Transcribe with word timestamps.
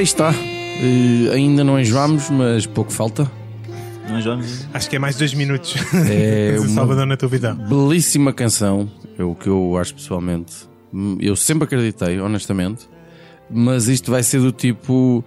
aí 0.00 0.04
está. 0.04 0.32
Eh, 0.34 1.30
ainda 1.34 1.62
não 1.62 1.78
enjoámos, 1.78 2.30
mas 2.30 2.64
pouco 2.66 2.90
falta. 2.90 3.30
Vamos. 4.24 4.66
Acho 4.74 4.88
que 4.90 4.96
é 4.96 4.98
mais 4.98 5.16
dois 5.16 5.34
minutos. 5.34 5.74
É 6.10 6.56
uma- 6.58 6.68
Salvador 6.68 7.06
na 7.06 7.16
tua 7.16 7.28
vida. 7.28 7.54
Belíssima 7.54 8.32
canção, 8.32 8.90
é 9.18 9.22
o 9.22 9.34
que 9.34 9.46
eu 9.48 9.76
acho 9.76 9.94
pessoalmente. 9.94 10.52
Hum, 10.92 11.16
Eu 11.20 11.36
sempre 11.36 11.64
acreditei, 11.64 12.18
honestamente. 12.18 12.88
Mas 13.48 13.88
isto 13.88 14.10
vai 14.10 14.22
ser 14.22 14.40
do 14.40 14.50
tipo: 14.52 15.22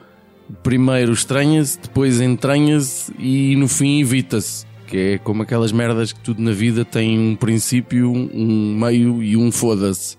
primeiro 0.63 1.13
estranha-se, 1.13 1.79
depois 1.79 2.19
entranha-se 2.19 3.13
e 3.19 3.55
no 3.55 3.67
fim 3.67 4.01
evita-se. 4.01 4.65
Que 4.87 4.97
é 4.97 5.17
como 5.19 5.43
aquelas 5.43 5.71
merdas 5.71 6.11
que 6.11 6.19
tudo 6.19 6.41
na 6.41 6.51
vida 6.51 6.83
tem 6.83 7.17
um 7.17 7.35
princípio, 7.35 8.11
um 8.11 8.75
meio 8.77 9.21
e 9.23 9.37
um 9.37 9.51
foda-se. 9.51 10.17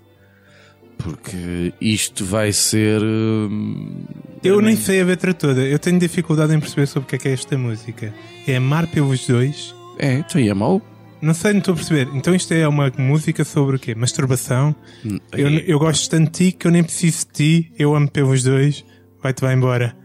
Porque 1.04 1.72
isto 1.80 2.24
vai 2.24 2.50
ser. 2.52 3.00
hum, 3.02 4.04
Eu 4.42 4.60
nem 4.60 4.74
sei 4.74 5.00
a 5.02 5.04
letra 5.04 5.34
toda. 5.34 5.60
Eu 5.62 5.78
tenho 5.78 5.98
dificuldade 5.98 6.54
em 6.54 6.58
perceber 6.58 6.86
sobre 6.86 7.06
o 7.06 7.08
que 7.08 7.16
é 7.16 7.18
que 7.18 7.28
é 7.28 7.32
esta 7.32 7.56
música. 7.58 8.12
É 8.46 8.56
Amar 8.56 8.86
pelos 8.86 9.26
dois. 9.26 9.74
É, 9.98 10.14
então 10.14 10.40
aí 10.40 10.48
é 10.48 10.54
mau. 10.54 10.80
Não 11.20 11.32
sei, 11.34 11.52
não 11.52 11.58
estou 11.60 11.72
a 11.72 11.76
perceber. 11.76 12.08
Então 12.14 12.34
isto 12.34 12.52
é 12.52 12.66
uma 12.66 12.90
música 12.98 13.44
sobre 13.44 13.76
o 13.76 13.78
quê? 13.78 13.94
Masturbação? 13.94 14.74
Eu, 15.32 15.48
eu 15.50 15.78
gosto 15.78 16.08
tanto 16.10 16.30
de 16.32 16.50
ti 16.50 16.56
que 16.56 16.66
eu 16.66 16.70
nem 16.70 16.82
preciso 16.82 17.26
de 17.26 17.32
ti. 17.32 17.72
Eu 17.78 17.94
amo 17.94 18.10
pelos 18.10 18.42
dois. 18.42 18.84
Vai-te 19.22 19.40
vai 19.40 19.54
embora. 19.54 19.96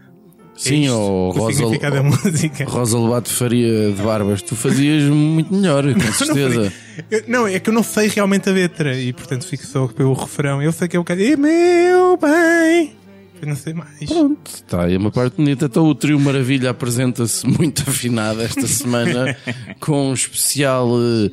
Sim, 0.62 0.82
isto, 0.82 0.94
ou 0.94 1.28
o 1.30 2.70
Rosa, 2.70 2.98
Lobato 2.98 3.30
Faria 3.30 3.90
de 3.92 4.02
Barbas, 4.02 4.42
tu 4.42 4.54
fazias 4.54 5.04
muito 5.04 5.54
melhor, 5.54 5.84
com 5.94 6.00
certeza. 6.12 6.72
Eu- 7.10 7.24
não, 7.26 7.46
é 7.46 7.58
que 7.58 7.70
eu 7.70 7.74
não 7.74 7.82
sei 7.82 8.08
realmente 8.08 8.48
a 8.48 8.52
letra 8.52 8.94
e 8.98 9.12
portanto 9.12 9.46
fico 9.46 9.64
só 9.66 9.86
pelo 9.88 10.12
refrão. 10.12 10.62
Eu 10.62 10.70
sei 10.72 10.86
que 10.88 10.96
é 10.96 11.00
o 11.00 11.04
cara. 11.04 11.20
E 11.22 11.34
meu 11.36 12.16
bem. 12.18 12.92
Eu 13.40 13.48
não 13.48 13.56
sei 13.56 13.72
mais. 13.72 14.04
Pronto, 14.04 14.38
está 14.54 14.84
aí 14.84 14.96
uma 14.98 15.10
parte 15.10 15.38
bonita. 15.38 15.64
Então 15.64 15.86
o 15.86 15.94
Trio 15.94 16.20
Maravilha 16.20 16.68
apresenta-se 16.70 17.46
muito 17.46 17.80
afinado 17.88 18.42
esta 18.42 18.66
semana 18.66 19.34
com 19.80 20.10
um 20.10 20.12
especial 20.12 20.90
eh, 21.00 21.30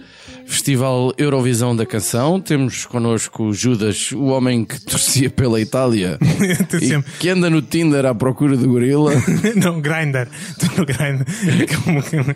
Festival 0.47 1.13
Eurovisão 1.17 1.75
da 1.75 1.85
Canção. 1.85 2.39
Temos 2.39 2.85
connosco 2.85 3.51
Judas, 3.53 4.11
o 4.13 4.25
homem 4.27 4.63
que 4.63 4.79
torcia 4.79 5.29
pela 5.29 5.59
Itália 5.59 6.17
e 6.81 7.19
que 7.19 7.29
anda 7.29 7.49
no 7.49 7.61
Tinder 7.61 8.05
à 8.05 8.15
procura 8.15 8.55
do 8.55 8.67
gorila. 8.67 9.11
Não, 9.55 9.81
Grindr. 9.81 10.27
Estou 10.57 10.69
no 10.77 10.85
Grindr. 10.85 12.35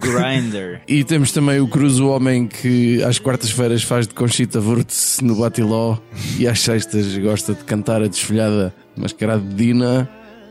Grinder. 0.00 0.80
E 0.88 1.04
temos 1.04 1.32
também 1.32 1.60
o 1.60 1.68
Cruz, 1.68 2.00
o 2.00 2.08
homem 2.08 2.46
que 2.46 3.02
às 3.02 3.18
quartas-feiras 3.18 3.82
faz 3.82 4.08
de 4.08 4.14
Conchita 4.14 4.58
Wurtz 4.58 5.20
no 5.22 5.36
Batiló 5.36 5.98
e 6.38 6.48
às 6.48 6.60
sextas 6.60 7.16
gosta 7.18 7.52
de 7.52 7.62
cantar 7.64 8.02
a 8.02 8.08
desfolhada 8.08 8.74
mascarada 8.96 9.42
de 9.42 9.54
Dina. 9.54 10.08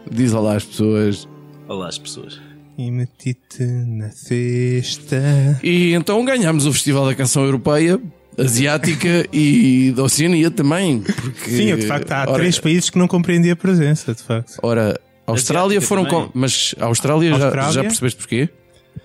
Diz 0.10 0.34
olá 0.34 0.56
às 0.56 0.64
pessoas. 0.64 1.28
Olá, 1.68 1.88
as 1.88 1.98
pessoas. 1.98 2.43
E 2.78 2.90
meti-te 2.92 3.64
na 3.64 4.10
cesta. 4.12 5.60
E 5.64 5.94
então 5.94 6.24
ganhámos 6.26 6.66
o 6.66 6.74
Festival 6.74 7.06
da 7.06 7.14
Canção 7.16 7.44
Europeia, 7.46 8.00
Asiática 8.38 9.28
e 9.32 9.94
da 9.96 10.04
Oceania 10.04 10.50
também. 10.50 11.00
Porque, 11.02 11.52
Sim, 11.52 11.76
de 11.76 11.86
facto, 11.86 12.12
há 12.12 12.22
ora, 12.24 12.34
três 12.34 12.60
países 12.60 12.90
que 12.90 12.98
não 12.98 13.08
compreendem 13.08 13.52
a 13.52 13.56
presença, 13.56 14.14
de 14.14 14.24
facto. 14.24 14.58
Ora, 14.64 15.00
a 15.28 15.32
Austrália 15.32 15.78
Asiática 15.78 15.88
foram. 15.88 16.06
Com, 16.06 16.30
mas 16.34 16.74
a 16.80 16.86
Austrália, 16.86 17.30
já- 17.32 17.38
Já, 17.38 17.46
Austrália? 17.46 17.84
percebeste 17.84 18.18
porquê? 18.20 18.50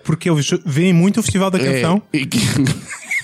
Porque 0.04 0.30
eles 0.30 0.48
veem 0.64 0.92
muito 0.94 1.20
o 1.20 1.22
Festival 1.22 1.50
da 1.50 1.58
Canção. 1.58 2.02
É, 2.12 2.18
e 2.18 2.26
que- 2.26 2.38
É 2.38 2.42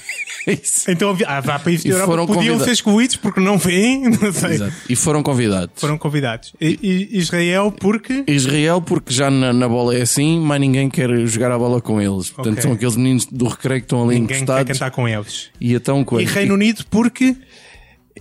isso. 0.46 0.90
Então 0.90 1.16
há, 1.26 1.38
há 1.38 1.58
países 1.58 1.84
da 1.84 1.90
Europa 1.90 2.06
foram 2.12 2.26
que 2.26 2.34
podiam 2.34 2.58
ser 2.60 2.70
excluídos 2.72 3.16
porque 3.16 3.40
não 3.40 3.56
vêm, 3.58 4.02
não 4.20 4.32
sei. 4.32 4.52
Exato. 4.52 4.72
E 4.88 4.96
foram 4.96 5.22
convidados. 5.22 5.70
Foram 5.80 5.96
convidados. 5.98 6.52
E, 6.60 6.78
e 7.12 7.18
Israel 7.18 7.72
porque. 7.72 8.24
Israel, 8.26 8.80
porque 8.82 9.12
já 9.12 9.30
na, 9.30 9.52
na 9.52 9.68
bola 9.68 9.96
é 9.96 10.02
assim, 10.02 10.38
mais 10.40 10.60
ninguém 10.60 10.88
quer 10.90 11.10
jogar 11.26 11.50
a 11.52 11.58
bola 11.58 11.80
com 11.80 12.00
eles. 12.00 12.30
Portanto, 12.30 12.52
Ok. 12.54 12.62
são 12.62 12.72
aqueles 12.72 12.96
meninos 12.96 13.26
do 13.26 13.46
recreio 13.48 13.80
que 13.80 13.86
estão 13.86 14.02
ali 14.04 14.14
Ninguém 14.14 14.26
quer 14.28 14.42
encostados. 14.42 14.72
cantar 14.78 14.90
com 14.90 15.08
eles. 15.08 15.50
E 15.60 15.74
então, 15.74 16.04
coisa. 16.04 16.30
E 16.30 16.32
Reino 16.32 16.54
Unido 16.54 16.84
porque. 16.90 17.36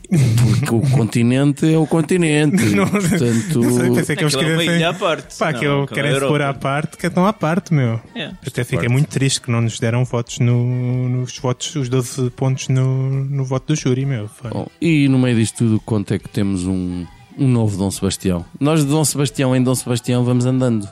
Porque 0.09 0.73
o 0.73 0.81
continente 0.91 1.71
é 1.71 1.77
o 1.77 1.85
continente. 1.85 2.63
Não, 2.75 2.87
Portanto, 2.87 3.61
não 3.61 3.77
sei, 3.77 3.91
pensei 3.91 4.15
que 4.15 4.23
eles 4.23 4.35
é 4.35 4.39
querem 4.39 4.75
ilha 4.75 4.89
à 4.89 4.93
parte. 4.93 5.37
Pá, 5.37 5.51
Não, 5.51 5.59
que 5.59 5.65
eu 5.65 5.83
aquela 5.83 6.09
querem 6.09 6.27
pôr 6.27 6.41
à 6.41 6.53
parte, 6.53 6.97
que 6.97 7.07
estão 7.07 7.25
à 7.25 7.33
parte, 7.33 7.73
meu. 7.73 8.01
É. 8.15 8.31
Até 8.45 8.63
fiquei 8.63 8.89
muito 8.89 9.07
triste 9.07 9.41
que 9.41 9.51
não 9.51 9.61
nos 9.61 9.79
deram 9.79 10.03
votos 10.03 10.39
no, 10.39 11.09
nos 11.09 11.37
votos, 11.37 11.75
os 11.75 11.89
12 11.89 12.31
pontos 12.31 12.69
no, 12.69 13.09
no 13.25 13.45
voto 13.45 13.67
do 13.67 13.75
júri, 13.75 14.05
meu. 14.05 14.29
Bom, 14.51 14.67
e 14.81 15.07
no 15.07 15.19
meio 15.19 15.35
disto 15.35 15.57
tudo, 15.59 15.79
quanto 15.79 16.13
é 16.13 16.19
que 16.19 16.27
temos 16.27 16.65
um, 16.65 17.05
um 17.37 17.47
novo 17.47 17.77
Dom 17.77 17.91
Sebastião? 17.91 18.45
Nós 18.59 18.81
de 18.83 18.87
Dom 18.87 19.05
Sebastião 19.05 19.55
em 19.55 19.61
Dom 19.61 19.75
Sebastião 19.75 20.23
vamos 20.23 20.45
andando. 20.45 20.89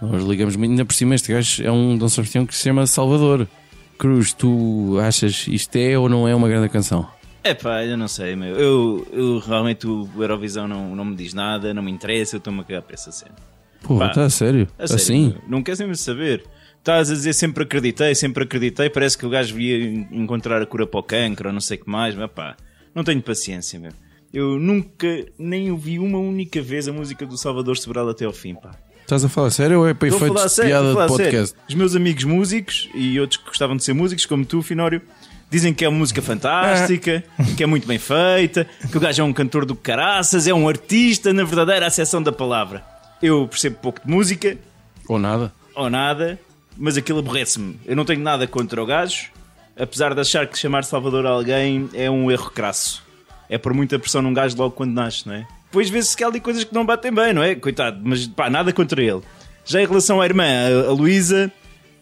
Nós 0.00 0.24
ligamos 0.24 0.56
muito, 0.56 0.70
ainda 0.70 0.84
por 0.84 0.94
cima 0.94 1.14
este 1.14 1.32
gajo 1.32 1.62
é 1.62 1.70
um 1.70 1.96
Dom 1.96 2.08
Sebastião 2.08 2.46
que 2.46 2.54
se 2.54 2.62
chama 2.62 2.86
Salvador. 2.86 3.46
Cruz, 3.98 4.32
tu 4.32 4.98
achas 5.00 5.46
isto 5.46 5.76
é 5.76 5.96
ou 5.98 6.08
não 6.08 6.26
é 6.26 6.34
uma 6.34 6.48
grande 6.48 6.68
canção? 6.68 7.06
É 7.44 7.52
pá, 7.52 7.84
eu 7.84 7.96
não 7.96 8.08
sei, 8.08 8.34
meu. 8.34 8.56
Eu, 8.56 9.06
eu 9.12 9.38
realmente 9.38 9.86
o 9.86 10.08
Eurovisão 10.18 10.66
não, 10.66 10.96
não 10.96 11.04
me 11.04 11.14
diz 11.14 11.34
nada, 11.34 11.74
não 11.74 11.82
me 11.82 11.90
interessa, 11.90 12.36
eu 12.36 12.38
estou-me 12.38 12.60
a 12.60 12.64
cagar 12.64 12.82
para 12.82 12.94
essa 12.94 13.12
cena. 13.12 13.34
Pô, 13.82 13.98
Pá, 13.98 14.08
está 14.08 14.24
a 14.24 14.30
sério? 14.30 14.66
A 14.78 14.86
sério, 14.86 15.02
assim? 15.02 15.26
meu. 15.28 15.42
Não 15.46 15.62
queres 15.62 15.78
mesmo 15.80 15.94
saber. 15.96 16.42
Estás 16.78 17.10
a 17.10 17.14
dizer 17.14 17.34
sempre 17.34 17.64
acreditei, 17.64 18.14
sempre 18.14 18.44
acreditei, 18.44 18.88
parece 18.88 19.16
que 19.18 19.26
o 19.26 19.30
gajo 19.30 19.58
ia 19.58 19.76
en- 19.84 20.08
encontrar 20.10 20.60
a 20.62 20.66
cura 20.66 20.86
para 20.86 21.00
o 21.00 21.02
cancro 21.02 21.48
ou 21.48 21.52
não 21.52 21.60
sei 21.60 21.76
o 21.76 21.84
que 21.84 21.90
mais, 21.90 22.14
mas 22.14 22.30
pá, 22.30 22.56
não 22.94 23.04
tenho 23.04 23.20
paciência, 23.22 23.78
meu. 23.78 23.92
Eu 24.32 24.58
nunca 24.58 25.06
nem 25.38 25.70
ouvi 25.70 25.98
uma 25.98 26.18
única 26.18 26.60
vez 26.62 26.88
a 26.88 26.92
música 26.92 27.24
do 27.26 27.36
Salvador 27.36 27.76
Sobral 27.76 28.08
até 28.08 28.24
ao 28.24 28.32
fim, 28.32 28.54
pá. 28.54 28.70
Estás 29.02 29.22
a 29.22 29.28
falar 29.28 29.50
sério 29.50 29.80
ou 29.80 29.86
é 29.88 29.92
para 29.92 30.08
efeitos 30.08 30.42
de 30.44 30.48
sério, 30.50 30.70
piada 30.70 30.88
de 30.88 30.94
falar 30.94 31.08
sério. 31.10 31.24
podcast? 31.24 31.56
Os 31.68 31.74
meus 31.74 31.94
amigos 31.94 32.24
músicos 32.24 32.88
e 32.94 33.20
outros 33.20 33.38
que 33.38 33.46
gostavam 33.48 33.76
de 33.76 33.84
ser 33.84 33.92
músicos, 33.92 34.24
como 34.24 34.46
tu, 34.46 34.62
Finório, 34.62 35.02
dizem 35.50 35.72
que 35.72 35.84
é 35.84 35.88
uma 35.88 35.98
música 35.98 36.20
fantástica, 36.22 37.22
que 37.56 37.62
é 37.62 37.66
muito 37.66 37.86
bem 37.86 37.98
feita, 37.98 38.66
que 38.90 38.96
o 38.96 39.00
gajo 39.00 39.22
é 39.22 39.24
um 39.24 39.32
cantor 39.32 39.64
do 39.64 39.74
caraças, 39.74 40.46
é 40.46 40.54
um 40.54 40.68
artista 40.68 41.32
na 41.32 41.44
verdadeira 41.44 41.86
acessão 41.86 42.22
da 42.22 42.32
palavra. 42.32 42.84
Eu 43.22 43.46
percebo 43.48 43.76
pouco 43.80 44.00
de 44.04 44.10
música, 44.10 44.56
Ou 45.08 45.18
nada? 45.18 45.52
ou 45.74 45.88
nada, 45.88 46.38
mas 46.76 46.96
aquilo 46.96 47.20
aborrece-me. 47.20 47.78
Eu 47.86 47.96
não 47.96 48.04
tenho 48.04 48.20
nada 48.20 48.46
contra 48.46 48.82
o 48.82 48.86
gajo, 48.86 49.30
apesar 49.78 50.14
de 50.14 50.20
achar 50.20 50.46
que 50.46 50.58
chamar 50.58 50.84
Salvador 50.84 51.26
a 51.26 51.30
alguém 51.30 51.88
é 51.94 52.10
um 52.10 52.30
erro 52.30 52.50
crasso. 52.50 53.02
É 53.48 53.58
por 53.58 53.72
muita 53.74 53.98
pressão 53.98 54.22
num 54.22 54.32
gajo 54.34 54.56
logo 54.56 54.72
quando 54.74 54.92
nasce, 54.92 55.26
não 55.26 55.34
é? 55.34 55.46
Depois 55.66 55.90
vê-se 55.90 56.16
que 56.16 56.22
há 56.24 56.28
ali 56.28 56.40
coisas 56.40 56.64
que 56.64 56.72
não 56.74 56.84
batem 56.86 57.12
bem, 57.12 57.32
não 57.32 57.42
é? 57.42 57.54
Coitado, 57.54 58.00
mas 58.02 58.26
pá, 58.26 58.48
nada 58.48 58.72
contra 58.72 59.02
ele. 59.02 59.20
Já 59.64 59.82
em 59.82 59.86
relação 59.86 60.20
à 60.20 60.24
irmã, 60.24 60.44
a, 60.44 60.88
a 60.88 60.92
Luísa, 60.92 61.50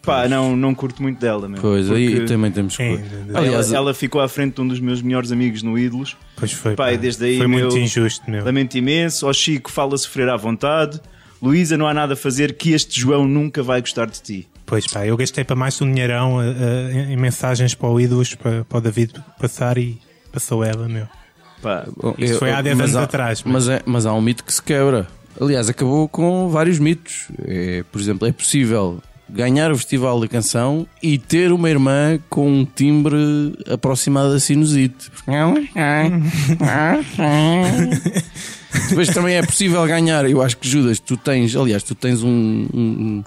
pá, 0.03 0.27
não, 0.27 0.55
não 0.55 0.75
curto 0.75 1.01
muito 1.01 1.19
dela, 1.19 1.47
meu. 1.49 1.59
Pois, 1.61 1.89
aí 1.89 2.11
Porque 2.11 2.25
também 2.27 2.51
temos 2.51 2.77
que. 2.77 2.83
É, 2.83 3.01
Aliás, 3.33 3.67
ela, 3.69 3.77
ela 3.77 3.93
ficou 3.93 4.21
à 4.21 4.27
frente 4.29 4.55
de 4.55 4.61
um 4.61 4.67
dos 4.67 4.79
meus 4.79 5.01
melhores 5.01 5.31
amigos 5.31 5.63
no 5.63 5.77
Ídolos. 5.79 6.15
Pois 6.35 6.51
foi. 6.51 6.75
Pá, 6.75 6.85
pá. 6.85 6.93
e 6.93 6.97
desde 6.97 7.25
aí, 7.25 7.37
foi 7.37 7.47
meu, 7.47 7.59
muito 7.61 7.77
injusto, 7.77 8.29
meu. 8.29 8.43
Lamento 8.45 8.77
imenso. 8.77 9.25
Ao 9.25 9.33
Chico 9.33 9.71
fala 9.71 9.97
sofrer 9.97 10.29
à 10.29 10.35
vontade. 10.37 10.99
Luísa, 11.41 11.77
não 11.77 11.87
há 11.87 11.93
nada 11.93 12.13
a 12.13 12.15
fazer 12.15 12.53
que 12.55 12.71
este 12.71 12.99
João 13.01 13.27
nunca 13.27 13.61
vai 13.63 13.81
gostar 13.81 14.05
de 14.05 14.21
ti. 14.21 14.47
Pois 14.65 14.87
pá, 14.87 15.05
eu 15.05 15.17
gastei 15.17 15.43
para 15.43 15.55
mais 15.57 15.75
de 15.77 15.83
um 15.83 15.91
dinheirão 15.91 16.41
eh, 16.41 17.07
em 17.11 17.17
mensagens 17.17 17.75
para 17.75 17.89
o 17.89 17.99
Ídolos 17.99 18.33
para, 18.35 18.63
para 18.63 18.77
o 18.77 18.81
David 18.81 19.13
passar 19.39 19.77
e 19.77 19.99
passou 20.31 20.63
ela, 20.63 20.87
meu. 20.87 21.05
Pá, 21.61 21.85
Bom, 21.97 22.15
Isso 22.17 22.33
eu- 22.35 22.39
foi 22.39 22.51
há 22.51 22.61
10 22.61 22.77
mas 22.77 22.85
anos 22.91 22.95
há- 22.95 23.03
atrás, 23.03 23.43
mas- 23.43 23.53
Mas, 23.53 23.69
é- 23.69 23.81
mas 23.85 24.05
há 24.05 24.13
um 24.13 24.21
mito 24.21 24.43
que 24.43 24.53
se 24.53 24.63
quebra. 24.63 25.05
Aliás, 25.39 25.67
acabou 25.67 26.07
com 26.07 26.47
vários 26.49 26.79
mitos. 26.79 27.27
É, 27.45 27.83
por 27.91 27.99
exemplo, 27.99 28.25
é 28.27 28.31
possível 28.31 29.01
ganhar 29.33 29.71
o 29.71 29.75
Festival 29.77 30.19
da 30.19 30.27
Canção 30.27 30.85
e 31.01 31.17
ter 31.17 31.51
uma 31.51 31.69
irmã 31.69 32.19
com 32.29 32.47
um 32.47 32.65
timbre 32.65 33.17
aproximado 33.67 34.31
da 34.31 34.39
sinusite. 34.39 35.09
Depois 38.89 39.09
também 39.09 39.35
é 39.35 39.43
possível 39.43 39.85
ganhar. 39.85 40.29
Eu 40.29 40.41
acho 40.41 40.57
que 40.57 40.67
Judas, 40.67 40.99
tu 40.99 41.15
tens, 41.17 41.55
aliás, 41.55 41.83
tu 41.83 41.95
tens 41.95 42.23
um. 42.23 42.67
um- 42.73 43.23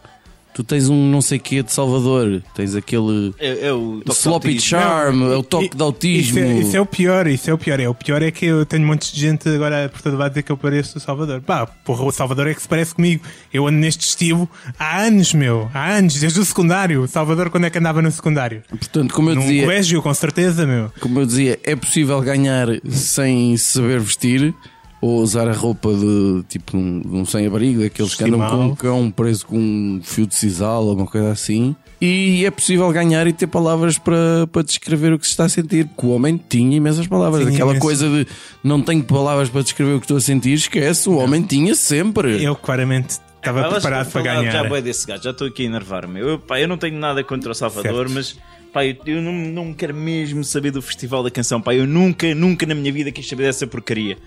Tu 0.56 0.64
tens 0.64 0.88
um 0.88 1.10
não 1.10 1.20
sei 1.20 1.38
quê 1.38 1.62
de 1.62 1.70
Salvador, 1.70 2.42
tens 2.54 2.74
aquele 2.74 3.34
É, 3.38 3.66
é 3.66 3.72
o 3.74 4.00
sloppy 4.08 4.58
charm, 4.58 5.30
é 5.30 5.36
o 5.36 5.42
toque 5.42 5.66
E- 5.66 5.76
de 5.76 5.82
autismo. 5.82 6.38
Isso 6.38 6.38
é, 6.38 6.58
isso 6.60 6.76
é 6.78 6.80
o 6.80 6.86
pior, 6.86 7.26
isso 7.26 7.50
é 7.50 7.52
o 7.52 7.58
pior. 7.58 7.78
É, 7.78 7.86
o 7.86 7.94
pior 7.94 8.22
é 8.22 8.30
que 8.30 8.46
eu 8.46 8.64
tenho 8.64 8.82
um 8.82 8.86
monte 8.86 9.12
de 9.14 9.20
gente 9.20 9.46
agora 9.50 9.86
por 9.90 10.00
todo 10.00 10.14
lado 10.16 10.22
a 10.24 10.28
dizer 10.30 10.42
que 10.44 10.50
eu 10.50 10.56
pareço 10.56 10.96
o 10.96 11.00
Salvador. 11.00 11.42
Pá, 11.42 11.66
porra, 11.66 12.04
o 12.04 12.10
Salvador 12.10 12.48
é 12.48 12.54
que 12.54 12.62
se 12.62 12.68
parece 12.68 12.94
comigo. 12.94 13.22
Eu 13.52 13.66
ando 13.66 13.76
neste 13.76 14.06
estilo 14.06 14.48
há 14.78 15.02
anos, 15.02 15.34
meu. 15.34 15.68
Há 15.74 15.90
anos, 15.96 16.14
desde 16.18 16.40
o 16.40 16.44
secundário. 16.46 17.02
O 17.02 17.06
Salvador, 17.06 17.50
quando 17.50 17.64
é 17.66 17.70
que 17.70 17.76
andava 17.76 18.00
no 18.00 18.10
secundário? 18.10 18.62
Portanto, 18.70 19.12
como 19.12 19.28
eu 19.28 19.34
Num 19.34 19.42
dizia, 19.42 19.62
colégio, 19.62 20.00
com 20.00 20.14
certeza, 20.14 20.66
meu. 20.66 20.90
como 21.00 21.20
eu 21.20 21.26
dizia, 21.26 21.60
é 21.64 21.76
possível 21.76 22.18
ganhar 22.22 22.66
sem 22.88 23.58
saber 23.58 24.00
vestir 24.00 24.54
ou 25.00 25.20
usar 25.22 25.48
a 25.48 25.52
roupa 25.52 25.92
de 25.92 26.42
tipo 26.48 26.76
um, 26.76 27.00
de 27.00 27.08
um 27.08 27.24
sem-abrigo, 27.24 27.82
daqueles 27.82 28.14
que 28.14 28.24
andam 28.24 28.40
com 28.48 28.64
um 28.66 28.74
cão 28.74 29.10
preso 29.10 29.46
com 29.46 29.58
um 29.58 30.00
fio 30.02 30.26
de 30.26 30.34
sisal 30.34 30.84
ou 30.84 30.94
uma 30.96 31.06
coisa 31.06 31.30
assim. 31.30 31.76
E 32.00 32.44
é 32.44 32.50
possível 32.50 32.90
ganhar 32.92 33.26
e 33.26 33.32
ter 33.32 33.46
palavras 33.46 33.96
para, 33.96 34.46
para 34.52 34.62
descrever 34.62 35.12
o 35.14 35.18
que 35.18 35.24
se 35.24 35.30
está 35.32 35.44
a 35.44 35.48
sentir, 35.48 35.86
porque 35.86 36.06
o 36.06 36.10
homem 36.10 36.38
tinha 36.48 36.76
imensas 36.76 37.06
palavras. 37.06 37.42
Tinha 37.42 37.54
Aquela 37.54 37.70
imenso. 37.70 37.86
coisa 37.86 38.08
de 38.08 38.26
não 38.62 38.82
tenho 38.82 39.02
palavras 39.02 39.48
para 39.48 39.62
descrever 39.62 39.94
o 39.94 39.98
que 39.98 40.04
estou 40.04 40.18
a 40.18 40.20
sentir, 40.20 40.52
esquece, 40.52 41.08
o 41.08 41.16
homem 41.16 41.42
tinha 41.42 41.74
sempre. 41.74 42.42
Eu 42.42 42.54
claramente 42.54 43.18
estava 43.38 43.62
Pá, 43.62 43.70
preparado 43.70 44.10
para 44.12 44.22
ganhar. 44.22 44.50
Já 44.50 44.64
boi 44.64 44.82
desse 44.82 45.06
gajo, 45.06 45.22
já 45.22 45.30
estou 45.30 45.46
aqui 45.46 45.62
a 45.62 45.66
enervar-me. 45.66 46.20
Eu, 46.20 46.38
pá, 46.38 46.60
eu 46.60 46.68
não 46.68 46.76
tenho 46.76 46.98
nada 46.98 47.24
contra 47.24 47.50
o 47.50 47.54
Salvador, 47.54 48.08
Certo. 48.08 48.12
mas 48.12 48.36
pá, 48.74 48.84
eu, 48.84 48.96
eu 49.06 49.22
não, 49.22 49.32
não 49.32 49.72
quero 49.72 49.94
mesmo 49.94 50.44
saber 50.44 50.72
do 50.72 50.82
Festival 50.82 51.22
da 51.22 51.30
Canção. 51.30 51.62
Pá, 51.62 51.74
eu 51.74 51.86
nunca, 51.86 52.34
nunca 52.34 52.66
na 52.66 52.74
minha 52.74 52.92
vida 52.92 53.10
quis 53.10 53.26
saber 53.26 53.44
dessa 53.44 53.66
porcaria. 53.66 54.18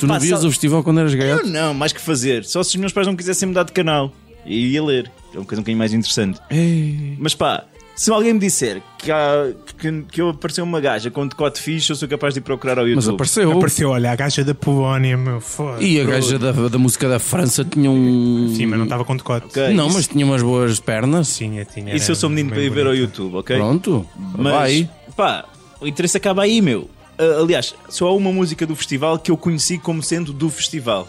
Tu 0.00 0.06
não 0.06 0.14
pá, 0.16 0.18
vias 0.20 0.40
só- 0.40 0.46
o 0.46 0.50
festival 0.50 0.82
quando 0.82 1.00
eras 1.00 1.14
Eu 1.14 1.46
não, 1.46 1.72
mais 1.74 1.92
que 1.92 2.00
fazer. 2.00 2.44
Só 2.44 2.62
se 2.62 2.70
os 2.70 2.76
meus 2.76 2.92
pais 2.92 3.06
não 3.06 3.14
quisessem 3.16 3.46
mudar 3.48 3.62
de 3.64 3.72
canal. 3.72 4.12
E 4.44 4.72
ia 4.72 4.82
ler. 4.82 5.10
É 5.34 5.38
uma 5.38 5.44
coisa 5.44 5.60
um 5.60 5.62
bocadinho 5.62 5.78
mais 5.78 5.92
interessante. 5.92 6.40
Ei. 6.50 7.14
Mas 7.18 7.34
pá, 7.34 7.64
se 7.94 8.10
alguém 8.10 8.32
me 8.32 8.40
disser 8.40 8.80
que, 8.98 9.12
há, 9.12 9.52
que, 9.78 10.02
que 10.10 10.20
eu 10.22 10.30
apareceu 10.30 10.64
uma 10.64 10.80
gaja 10.80 11.10
com 11.10 11.22
um 11.22 11.26
decote 11.28 11.60
fixe, 11.60 11.90
eu 11.90 11.96
sou 11.96 12.08
capaz 12.08 12.32
de 12.34 12.40
ir 12.40 12.42
procurar 12.42 12.78
ao 12.78 12.88
YouTube. 12.88 12.96
Mas 13.04 13.08
apareceu. 13.14 13.52
Apareceu, 13.52 13.90
olha, 13.90 14.10
a 14.10 14.16
gaja 14.16 14.42
da 14.42 14.54
Polónia, 14.54 15.16
meu. 15.18 15.40
Foda. 15.40 15.82
E 15.84 16.00
a 16.00 16.04
gaja 16.04 16.38
da, 16.38 16.52
da 16.52 16.78
música 16.78 17.06
da 17.08 17.18
França 17.18 17.62
tinha 17.64 17.90
um. 17.90 18.52
Sim, 18.56 18.64
mas 18.66 18.78
não 18.78 18.84
estava 18.86 19.04
com 19.04 19.14
decote. 19.14 19.46
Ok, 19.48 19.74
Não, 19.74 19.86
isso- 19.88 19.96
mas 19.96 20.06
tinha 20.08 20.24
umas 20.24 20.42
boas 20.42 20.80
pernas. 20.80 21.36
Tinha, 21.36 21.64
tinha. 21.66 21.94
Isso 21.94 22.10
eu 22.10 22.16
sou 22.16 22.30
menino 22.30 22.48
para 22.50 22.62
ir 22.62 22.70
ver 22.70 22.86
ao 22.86 22.94
YouTube, 22.94 23.36
ok? 23.36 23.54
Pronto, 23.56 24.06
Mas, 24.38 24.52
vai. 24.54 24.90
pá, 25.14 25.44
o 25.80 25.86
interesse 25.86 26.16
acaba 26.16 26.42
aí, 26.42 26.62
meu. 26.62 26.88
Ah, 27.20 27.42
aliás, 27.42 27.74
só 27.90 28.08
há 28.08 28.14
uma 28.14 28.32
música 28.32 28.66
do 28.66 28.74
festival 28.74 29.18
que 29.18 29.30
eu 29.30 29.36
conheci 29.36 29.76
como 29.76 30.02
sendo 30.02 30.32
do 30.32 30.48
festival. 30.48 31.06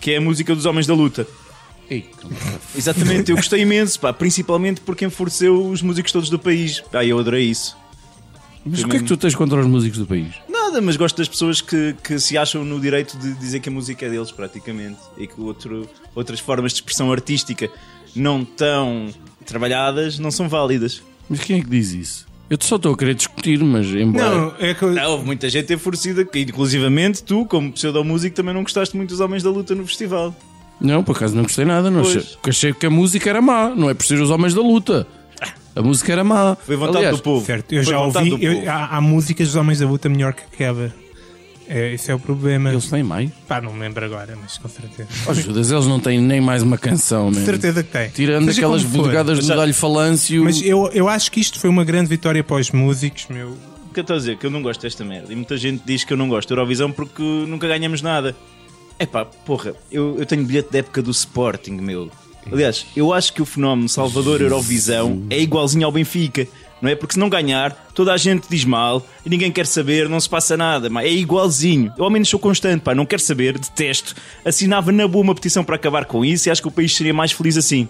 Que 0.00 0.10
é 0.10 0.16
a 0.16 0.20
música 0.20 0.52
dos 0.52 0.66
Homens 0.66 0.84
da 0.84 0.94
Luta. 0.94 1.24
Ei, 1.88 2.10
Exatamente, 2.74 3.30
eu 3.30 3.36
gostei 3.36 3.60
imenso, 3.60 4.00
pá, 4.00 4.12
principalmente 4.12 4.80
porque 4.80 5.04
enfureceu 5.04 5.64
os 5.64 5.80
músicos 5.80 6.10
todos 6.10 6.28
do 6.28 6.38
país. 6.38 6.80
Pá, 6.80 7.04
eu 7.04 7.18
adorei 7.18 7.44
isso. 7.44 7.76
Mas 8.64 8.82
o 8.82 8.88
que 8.88 8.96
é 8.96 8.98
que 8.98 9.04
tu 9.04 9.16
tens 9.16 9.34
contra 9.34 9.60
os 9.60 9.66
músicos 9.66 9.98
do 9.98 10.06
país? 10.06 10.34
Nada, 10.48 10.80
mas 10.80 10.96
gosto 10.96 11.18
das 11.18 11.28
pessoas 11.28 11.60
que, 11.60 11.94
que 12.02 12.18
se 12.18 12.36
acham 12.36 12.64
no 12.64 12.80
direito 12.80 13.16
de 13.18 13.34
dizer 13.34 13.60
que 13.60 13.68
a 13.68 13.72
música 13.72 14.06
é 14.06 14.10
deles, 14.10 14.32
praticamente. 14.32 14.98
E 15.16 15.26
que 15.26 15.40
outro, 15.40 15.88
outras 16.14 16.40
formas 16.40 16.72
de 16.72 16.78
expressão 16.78 17.12
artística 17.12 17.70
não 18.14 18.44
tão 18.44 19.08
trabalhadas 19.44 20.18
não 20.18 20.30
são 20.30 20.48
válidas. 20.48 21.02
Mas 21.28 21.40
quem 21.40 21.58
é 21.58 21.62
que 21.62 21.68
diz 21.68 21.92
isso? 21.92 22.31
Eu 22.52 22.58
só 22.60 22.76
estou 22.76 22.92
a 22.92 22.96
querer 22.98 23.14
discutir, 23.14 23.58
mas 23.64 23.86
embora. 23.86 24.28
Não, 24.28 24.54
é 24.58 24.74
que. 24.74 24.84
Ah, 24.98 25.08
houve 25.08 25.24
muita 25.24 25.48
gente 25.48 25.72
enfurecida, 25.72 26.22
que 26.22 26.40
inclusivamente 26.40 27.22
tu, 27.22 27.46
como 27.46 27.72
pseudo-músico, 27.72 28.36
também 28.36 28.52
não 28.52 28.62
gostaste 28.62 28.94
muito 28.94 29.08
dos 29.08 29.20
Homens 29.20 29.42
da 29.42 29.48
Luta 29.48 29.74
no 29.74 29.86
festival. 29.86 30.34
Não, 30.78 31.02
por 31.02 31.16
acaso 31.16 31.34
não 31.34 31.44
gostei 31.44 31.64
nada. 31.64 31.90
Não 31.90 32.00
achei, 32.02 32.20
porque 32.20 32.50
achei 32.50 32.72
que 32.74 32.84
a 32.84 32.90
música 32.90 33.30
era 33.30 33.40
má. 33.40 33.70
Não 33.70 33.88
é 33.88 33.94
por 33.94 34.04
ser 34.04 34.20
os 34.20 34.28
homens 34.28 34.52
da 34.52 34.60
luta. 34.60 35.06
A 35.74 35.80
música 35.80 36.12
era 36.12 36.22
má. 36.22 36.54
Foi 36.66 36.76
vontade 36.76 36.98
Aliás, 36.98 37.16
do 37.16 37.22
povo. 37.22 37.46
Certo, 37.46 37.72
eu 37.72 37.84
Foi 37.84 37.92
já 37.94 37.98
vontade 38.00 38.30
ouvi. 38.30 38.44
do 38.46 38.52
eu- 38.52 38.58
povo. 38.58 38.70
há, 38.70 38.96
há 38.96 39.00
músicas 39.00 39.46
dos 39.48 39.56
Homens 39.56 39.78
da 39.78 39.86
Luta 39.86 40.08
melhor 40.10 40.34
que 40.34 40.42
aquela. 40.52 40.92
É, 41.74 41.94
esse 41.94 42.10
é 42.10 42.14
o 42.14 42.18
problema. 42.18 42.70
Eles 42.70 42.90
têm 42.90 43.02
mais. 43.02 43.30
Pá, 43.48 43.60
não 43.60 43.72
me 43.72 43.80
lembro 43.80 44.04
agora, 44.04 44.36
mas 44.40 44.58
com 44.58 44.68
certeza. 44.68 45.08
Oh, 45.26 45.32
Judas, 45.32 45.70
eles 45.70 45.86
não 45.86 45.98
têm 45.98 46.20
nem 46.20 46.40
mais 46.40 46.62
uma 46.62 46.76
canção, 46.76 47.24
Com 47.24 47.30
mesmo. 47.30 47.46
certeza 47.46 47.82
que 47.82 47.90
tem. 47.90 48.08
Tirando 48.10 48.44
Seja 48.46 48.58
aquelas 48.60 48.82
bodegadas 48.84 49.38
de 49.40 49.46
já- 49.46 49.54
medalho 49.54 49.72
falâncio. 49.74 50.44
Mas 50.44 50.60
eu, 50.62 50.90
eu 50.92 51.08
acho 51.08 51.32
que 51.32 51.40
isto 51.40 51.58
foi 51.58 51.70
uma 51.70 51.84
grande 51.84 52.08
vitória 52.10 52.44
para 52.44 52.56
os 52.56 52.70
músicos, 52.70 53.26
meu. 53.30 53.56
O 53.88 53.92
que 53.94 54.00
eu 54.00 54.02
estou 54.02 54.16
a 54.16 54.18
dizer? 54.18 54.36
Que 54.38 54.46
eu 54.46 54.50
não 54.50 54.62
gosto 54.62 54.82
desta 54.82 55.04
merda. 55.04 55.32
E 55.32 55.36
muita 55.36 55.56
gente 55.56 55.82
diz 55.86 56.04
que 56.04 56.12
eu 56.12 56.16
não 56.16 56.28
gosto 56.28 56.48
da 56.48 56.54
Eurovisão 56.54 56.92
porque 56.92 57.22
nunca 57.22 57.66
ganhamos 57.68 58.02
nada. 58.02 58.36
É 58.98 59.06
pá, 59.06 59.24
porra, 59.24 59.74
eu, 59.90 60.16
eu 60.18 60.26
tenho 60.26 60.44
bilhete 60.44 60.70
da 60.72 60.78
época 60.80 61.00
do 61.02 61.10
Sporting, 61.10 61.72
meu. 61.72 62.10
Aliás, 62.50 62.86
eu 62.96 63.12
acho 63.12 63.32
que 63.32 63.40
o 63.40 63.44
fenómeno 63.44 63.88
Salvador 63.88 64.40
Eurovisão 64.40 65.22
é 65.30 65.38
igualzinho 65.40 65.86
ao 65.86 65.92
Benfica. 65.92 66.46
Não 66.82 66.90
é? 66.90 66.96
Porque 66.96 67.14
se 67.14 67.18
não 67.20 67.30
ganhar, 67.30 67.72
toda 67.94 68.12
a 68.12 68.16
gente 68.16 68.48
diz 68.50 68.64
mal 68.64 69.06
e 69.24 69.30
ninguém 69.30 69.52
quer 69.52 69.66
saber, 69.66 70.08
não 70.08 70.18
se 70.18 70.28
passa 70.28 70.56
nada. 70.56 70.90
Mas 70.90 71.06
é 71.06 71.10
igualzinho. 71.10 71.92
Eu 71.96 72.02
ao 72.02 72.10
menos 72.10 72.28
sou 72.28 72.40
constante, 72.40 72.82
pá, 72.82 72.92
não 72.92 73.06
quero 73.06 73.22
saber, 73.22 73.56
detesto. 73.56 74.16
Assinava 74.44 74.90
na 74.90 75.06
boa 75.06 75.22
uma 75.22 75.34
petição 75.34 75.62
para 75.62 75.76
acabar 75.76 76.04
com 76.06 76.24
isso 76.24 76.48
e 76.48 76.50
acho 76.50 76.60
que 76.60 76.66
o 76.66 76.72
país 76.72 76.94
seria 76.94 77.14
mais 77.14 77.30
feliz 77.30 77.56
assim. 77.56 77.88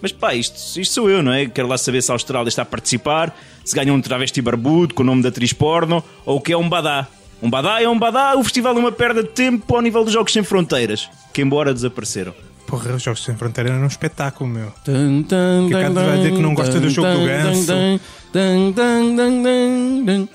Mas 0.00 0.10
pá, 0.10 0.34
isto, 0.34 0.80
isto 0.80 0.94
sou 0.94 1.10
eu, 1.10 1.22
não 1.22 1.34
é? 1.34 1.46
Quero 1.46 1.68
lá 1.68 1.76
saber 1.76 2.02
se 2.02 2.10
a 2.10 2.14
Austrália 2.14 2.48
está 2.48 2.62
a 2.62 2.64
participar, 2.64 3.38
se 3.62 3.76
ganha 3.76 3.92
um 3.92 4.00
travesti 4.00 4.40
barbudo 4.40 4.94
com 4.94 5.02
o 5.02 5.06
nome 5.06 5.22
da 5.22 5.28
atriz 5.28 5.52
porno 5.52 6.02
ou 6.24 6.38
o 6.38 6.40
que 6.40 6.54
é 6.54 6.56
um 6.56 6.66
badá. 6.66 7.06
Um 7.42 7.50
badá 7.50 7.82
é 7.82 7.88
um 7.88 7.98
badá, 7.98 8.36
o 8.36 8.42
festival 8.42 8.74
é 8.74 8.78
uma 8.78 8.92
perda 8.92 9.22
de 9.22 9.28
tempo 9.28 9.76
ao 9.76 9.82
nível 9.82 10.02
dos 10.02 10.14
Jogos 10.14 10.32
Sem 10.32 10.42
Fronteiras, 10.42 11.10
que 11.32 11.42
embora 11.42 11.74
desapareceram. 11.74 12.34
Porra, 12.70 12.94
os 12.94 13.02
Jogos 13.02 13.24
Sem 13.24 13.36
Fronteira 13.36 13.70
era 13.70 13.82
um 13.82 13.86
espetáculo, 13.86 14.48
meu. 14.48 14.72
Tan, 14.84 15.22
tan, 15.24 15.66
Que 15.68 15.74
vai 15.74 16.16
dizer 16.18 16.32
que 16.32 16.40
não 16.40 16.54
gosta 16.54 16.78
do 16.78 16.88
jogo 16.88 17.08
do 17.08 17.26
ganso. 17.26 17.72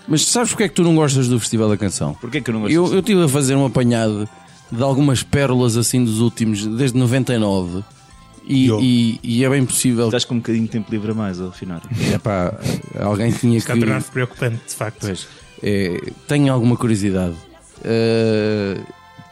Mas 0.07 0.25
sabes 0.25 0.49
porque 0.49 0.63
é 0.65 0.67
que 0.67 0.75
tu 0.75 0.83
não 0.83 0.95
gostas 0.95 1.27
do 1.27 1.39
Festival 1.39 1.69
da 1.69 1.77
Canção? 1.77 2.13
Porquê 2.15 2.41
que 2.41 2.49
eu 2.49 2.53
não 2.53 2.61
gosto 2.61 2.73
Eu, 2.73 2.93
eu 2.93 2.99
estive 2.99 3.23
a 3.23 3.27
fazer 3.29 3.55
um 3.55 3.65
apanhado 3.65 4.27
de 4.71 4.83
algumas 4.83 5.23
pérolas 5.23 5.77
assim 5.77 6.03
dos 6.03 6.19
últimos, 6.19 6.65
desde 6.65 6.97
99. 6.97 7.83
E, 8.47 8.69
e, 8.69 9.19
e 9.23 9.43
é 9.43 9.49
bem 9.49 9.65
possível. 9.65 10.05
Estás 10.05 10.25
com 10.25 10.35
um 10.35 10.37
bocadinho 10.37 10.65
de 10.65 10.71
tempo 10.71 10.91
livre 10.91 11.11
a 11.11 11.13
mais 11.15 11.41
ao 11.41 11.51
final. 11.51 11.81
Epá, 12.13 12.53
alguém 12.99 13.31
tinha 13.31 13.57
Está 13.57 13.73
a 13.73 13.75
que. 13.75 13.81
tornar-se 13.81 14.11
preocupante, 14.11 14.61
de 14.67 14.75
facto. 14.75 14.99
Pois, 15.01 15.27
é, 15.63 16.11
tenho 16.27 16.53
alguma 16.53 16.77
curiosidade 16.77 17.35
eh, 17.83 18.77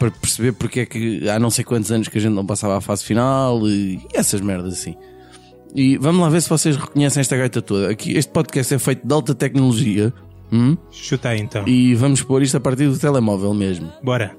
para 0.04 0.20
perceber 0.20 0.52
porque 0.54 0.82
é 0.82 0.86
que 0.86 1.30
há 1.30 1.40
não 1.40 1.50
sei 1.50 1.64
quantos 1.64 1.92
anos 1.92 2.10
que 2.10 2.18
a 2.18 2.22
gente 2.22 2.34
não 2.34 2.46
passava 2.46 2.78
à 2.78 2.82
fase 2.82 3.06
final 3.06 3.66
e, 3.68 3.96
e 3.96 4.08
essas 4.14 4.42
merdas 4.42 4.74
assim. 4.74 4.96
E 5.74 5.98
vamos 5.98 6.22
lá 6.22 6.30
ver 6.30 6.42
se 6.42 6.50
vocês 6.50 6.76
reconhecem 6.76 7.22
esta 7.22 7.38
gaita 7.38 7.62
toda. 7.62 7.90
Aqui, 7.90 8.12
este 8.12 8.32
podcast 8.32 8.74
é 8.74 8.80
feito 8.80 9.08
de 9.08 9.14
alta 9.14 9.34
tecnologia 9.34 10.14
hum? 10.52 10.78
Chuta 10.92 11.30
aí 11.30 11.40
então. 11.40 11.68
e 11.68 11.96
vamos 11.96 12.22
pôr 12.22 12.44
isto 12.44 12.58
a 12.58 12.60
partir 12.60 12.88
do 12.88 13.00
telemóvel 13.00 13.54
mesmo. 13.54 13.92
Bora. 14.04 14.36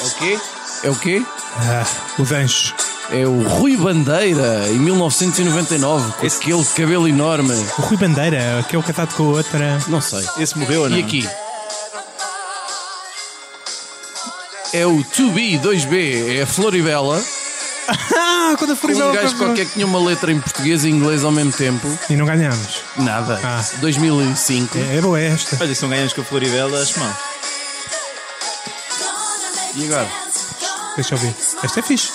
É 0.00 0.04
o 0.04 0.10
quê? 0.18 0.38
É 0.84 0.90
o 0.90 0.96
quê? 0.96 1.22
Ah, 1.56 1.86
os 2.20 2.32
anjos. 2.32 2.74
É 3.12 3.26
o 3.26 3.42
Rui 3.46 3.76
Bandeira 3.76 4.66
em 4.68 4.78
1999 4.78 6.12
com 6.12 6.26
aquele 6.26 6.64
cabelo 6.64 7.06
enorme. 7.06 7.52
O 7.78 7.82
Rui 7.82 7.96
Bandeira, 7.98 8.58
aquele 8.60 8.82
casado 8.82 9.14
com 9.14 9.24
a 9.24 9.26
outra. 9.36 9.78
Não 9.88 10.00
sei. 10.00 10.26
Esse 10.38 10.56
morreu 10.58 10.82
ou 10.82 10.88
não? 10.90 10.96
E 10.96 11.02
aqui? 11.02 11.28
É 14.72 14.86
o 14.86 15.04
2B, 15.04 15.60
2B, 15.60 16.38
é 16.38 16.42
a 16.42 16.46
Floribela. 16.46 17.22
Ah, 18.16 18.54
quando 18.58 18.70
a 18.70 18.74
Um 18.74 18.76
Floribela 18.76 19.12
gajo 19.12 19.32
passou. 19.32 19.46
qualquer 19.46 19.66
que 19.66 19.72
tinha 19.72 19.86
uma 19.86 20.02
letra 20.02 20.32
em 20.32 20.40
português 20.40 20.84
e 20.84 20.88
inglês 20.88 21.22
ao 21.24 21.30
mesmo 21.32 21.52
tempo. 21.52 21.86
E 22.08 22.16
não 22.16 22.24
ganhamos. 22.24 22.80
Nada. 22.96 23.38
Ah. 23.44 23.62
2005. 23.80 24.78
É, 24.78 24.96
é 24.96 25.00
boa 25.02 25.20
esta. 25.20 25.58
Olha, 25.60 25.74
se 25.74 25.82
não 25.82 25.90
ganhamos 25.90 26.12
com 26.14 26.22
a 26.22 26.24
Floribela, 26.24 26.80
acho 26.80 26.98
mal. 26.98 27.14
E 29.74 29.84
agora? 29.84 30.08
Deixa 30.96 31.14
eu 31.14 31.18
ver. 31.18 31.34
Esta 31.62 31.80
é 31.80 31.82
fixe. 31.82 32.10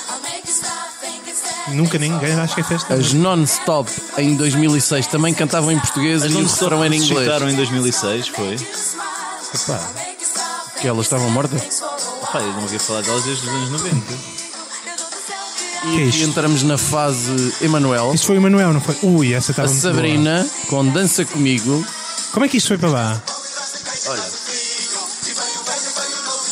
Nunca 1.70 1.98
ninguém 1.98 2.36
vai 2.36 2.46
esquecer 2.46 2.76
esta. 2.76 2.94
As 2.94 3.14
Non-Stop 3.14 3.92
em 4.18 4.36
2006 4.36 5.08
também 5.08 5.34
cantavam 5.34 5.72
em 5.72 5.80
português 5.80 6.24
As 6.24 6.32
e 6.32 6.36
o 6.36 6.40
não 6.42 6.48
refrão 6.48 6.84
era 6.84 6.96
em 6.96 6.98
inglês. 7.00 7.10
ressuscitaram 7.10 7.50
em 7.50 7.56
2006, 7.56 8.28
foi? 8.30 8.56
Epá, 9.54 9.80
que 10.80 10.88
elas 10.88 11.06
estavam 11.06 11.30
mortas. 11.30 11.82
Pá, 12.32 12.40
eu 12.40 12.54
não 12.54 12.62
ouvi 12.64 12.80
falar 12.80 13.02
delas 13.02 13.24
desde 13.24 13.46
os 13.48 13.54
anos 13.54 13.70
90. 13.72 13.96
Que 15.82 15.88
é 15.88 16.06
E 16.06 16.10
aqui 16.10 16.24
entramos 16.24 16.64
na 16.64 16.78
fase 16.78 17.54
Emanuel. 17.62 18.14
Isto 18.14 18.28
foi 18.28 18.38
o 18.38 18.42
Manuel, 18.42 18.74
não 18.74 18.82
foi? 18.82 18.98
Ui, 19.04 19.34
essa 19.34 19.52
A 19.52 19.54
estava 19.54 19.68
muito 19.68 19.82
boa. 19.82 19.94
Sabrina 19.94 20.48
com 20.68 20.86
Dança 20.86 21.24
Comigo. 21.26 21.86
Como 22.32 22.46
é 22.46 22.50
que 22.50 22.58
isto 22.58 22.68
foi 22.68 22.78
para 22.78 22.90
lá? 22.90 23.22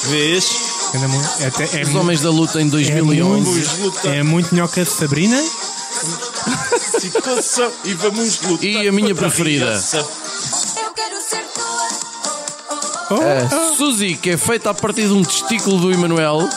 Vês? 0.09 0.64
Mu- 0.93 1.21
é 1.39 1.47
até- 1.47 1.79
é 1.79 1.83
Os 1.83 1.89
mu- 1.89 1.99
Homens 1.99 2.21
da 2.21 2.29
Luta 2.29 2.61
em 2.61 2.67
é 2.67 2.69
2011. 2.69 3.49
muito, 3.79 4.07
é 4.07 4.23
muito 4.23 4.53
melhor 4.55 4.67
que 4.69 4.79
a 4.79 4.85
Sabrina. 4.85 5.37
E 7.83 7.93
vamos 7.93 8.41
lutar. 8.41 8.63
E 8.65 8.87
a 8.87 8.91
minha 8.91 9.13
preferida? 9.15 9.65
reação. 9.65 9.99
Eu 9.99 10.91
quero 10.93 11.15
ser 11.21 11.43
tua. 11.53 13.17
Oh, 13.17 13.71
A 13.71 13.75
Suzy, 13.75 14.15
que 14.15 14.31
é 14.31 14.37
feita 14.37 14.69
a 14.69 14.73
partir 14.73 15.03
de 15.07 15.13
um 15.13 15.23
testículo 15.23 15.79
do 15.79 15.91
Emanuel. 15.91 16.47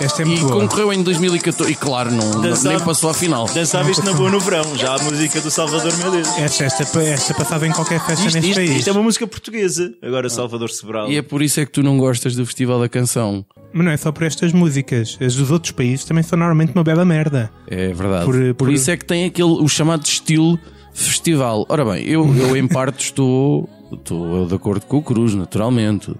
Esta 0.00 0.22
é 0.22 0.24
E 0.24 0.28
muito 0.28 0.46
boa. 0.46 0.60
concorreu 0.60 0.92
em 0.92 1.02
2014. 1.02 1.72
E 1.72 1.74
claro, 1.74 2.10
não, 2.12 2.30
não- 2.30 2.40
Dançava- 2.42 2.76
nem 2.76 2.84
passou 2.84 3.10
à 3.10 3.14
final. 3.14 3.46
Dançava 3.52 3.90
isto 3.90 4.04
na 4.04 4.12
boa 4.12 4.30
no 4.30 4.38
verão, 4.38 4.76
já 4.76 4.94
a 4.94 4.98
música 5.02 5.40
do 5.40 5.50
Salvador, 5.50 5.92
meu 5.98 6.10
Deus. 6.12 6.28
Esta, 6.38 6.64
esta, 6.64 7.02
esta 7.02 7.34
passava 7.34 7.66
em 7.66 7.72
qualquer 7.72 7.98
festa 8.04 8.24
Isto, 8.26 8.36
neste 8.36 8.50
isto- 8.50 8.54
país. 8.60 8.70
isto 8.78 8.88
é 8.88 8.92
uma 8.92 9.02
música 9.02 9.26
portuguesa. 9.26 9.92
Agora 10.02 10.28
Salvador 10.30 10.70
Sobral. 10.70 11.10
E 11.10 11.16
é 11.16 11.22
por 11.22 11.42
isso 11.42 11.58
é 11.60 11.66
que 11.66 11.72
tu 11.72 11.82
não 11.82 11.98
gostas 11.98 12.36
do 12.36 12.46
Festival 12.46 12.78
da 12.80 12.88
Canção. 12.88 13.44
Mas 13.72 13.84
não 13.84 13.92
é 13.92 13.96
só 13.96 14.10
por 14.12 14.22
estas 14.22 14.52
músicas. 14.52 15.18
As 15.20 15.34
dos 15.34 15.50
outros 15.50 15.72
países 15.72 16.04
também 16.04 16.22
são 16.22 16.38
normalmente 16.38 16.72
uma 16.74 16.84
bela 16.84 17.04
merda. 17.04 17.50
É 17.66 17.92
verdade. 17.92 18.24
Por- 18.24 18.34
Por, 18.34 18.54
por- 18.54 18.72
isso 18.72 18.90
é 18.90 18.96
que 18.96 19.04
tem 19.04 19.24
aquele, 19.26 19.50
o 19.50 19.68
chamado 19.68 20.04
estilo 20.06 20.58
festival. 20.94 21.66
Ora 21.68 21.84
bem, 21.84 22.04
eu, 22.04 22.34
eu 22.36 22.56
em 22.56 22.66
parte 22.66 23.04
estou, 23.04 23.68
estou 23.92 24.46
de 24.46 24.54
acordo 24.54 24.86
com 24.86 24.96
o 24.98 25.02
Cruz, 25.02 25.34
naturalmente. 25.34 26.12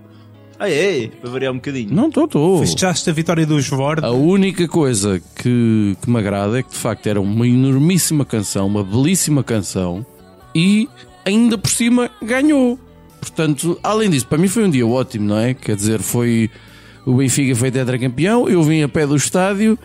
Ah, 0.59 0.69
é? 0.69 1.09
Para 1.21 1.31
variar 1.31 1.53
um 1.53 1.57
bocadinho. 1.57 1.95
Não, 1.95 2.09
estou, 2.09 2.25
estou. 2.25 2.59
Festejaste 2.59 3.09
a 3.09 3.13
vitória 3.13 3.47
dos 3.47 3.69
Vord. 3.69 4.05
A 4.05 4.11
única 4.11 4.67
coisa 4.67 5.23
que, 5.37 5.97
que 6.03 6.11
me 6.11 6.19
agrada 6.19 6.59
é 6.59 6.63
que 6.63 6.71
de 6.71 6.77
facto 6.77 7.07
era 7.07 7.21
uma 7.21 7.47
enormíssima 7.47 8.25
canção, 8.25 8.67
uma 8.67 8.83
belíssima 8.83 9.45
canção 9.45 10.05
e 10.55 10.89
ainda 11.25 11.57
por 11.57 11.71
cima 11.71 12.11
ganhou. 12.21 12.79
Portanto, 13.21 13.79
além 13.83 14.11
disso, 14.11 14.27
para 14.27 14.39
mim 14.39 14.49
foi 14.49 14.65
um 14.65 14.71
dia 14.71 14.87
ótimo, 14.87 15.27
não 15.27 15.39
é? 15.39 15.55
Quer 15.55 15.77
dizer, 15.77 16.01
foi 16.01 16.51
o 17.07 17.15
Benfica 17.15 17.55
foi 17.55 17.71
tetracampeão, 17.71 18.49
eu 18.49 18.63
vim 18.63 18.83
a 18.83 18.89
pé 18.89 19.07
do 19.07 19.17
estádio, 19.17 19.79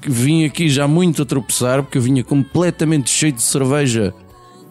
vim 0.00 0.44
aqui 0.44 0.68
já 0.68 0.86
muito 0.88 1.22
a 1.22 1.24
tropeçar, 1.26 1.82
porque 1.82 1.98
eu 1.98 2.02
vinha 2.02 2.22
completamente 2.22 3.10
cheio 3.10 3.32
de 3.32 3.42
cerveja 3.42 4.14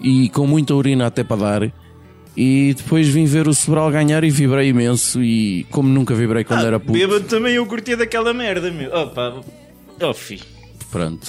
e 0.01 0.29
com 0.29 0.47
muita 0.47 0.73
urina 0.73 1.05
até 1.05 1.23
para 1.23 1.37
dar. 1.59 1.73
E 2.35 2.73
depois 2.75 3.07
vim 3.07 3.25
ver 3.25 3.47
o 3.47 3.53
Sobral 3.53 3.91
ganhar 3.91 4.23
e 4.23 4.31
vibrei 4.31 4.69
imenso 4.69 5.21
e 5.21 5.65
como 5.69 5.87
nunca 5.87 6.15
vibrei 6.15 6.43
quando 6.43 6.65
era 6.65 6.79
puto. 6.79 6.93
Bêbado 6.93 7.25
também 7.25 7.55
eu 7.55 7.65
curtia 7.65 7.95
daquela 7.95 8.33
merda, 8.33 8.71
meu. 8.71 8.91
Opa, 8.91 9.41
oh, 10.01 10.13
fi. 10.13 10.41
Pronto. 10.89 11.27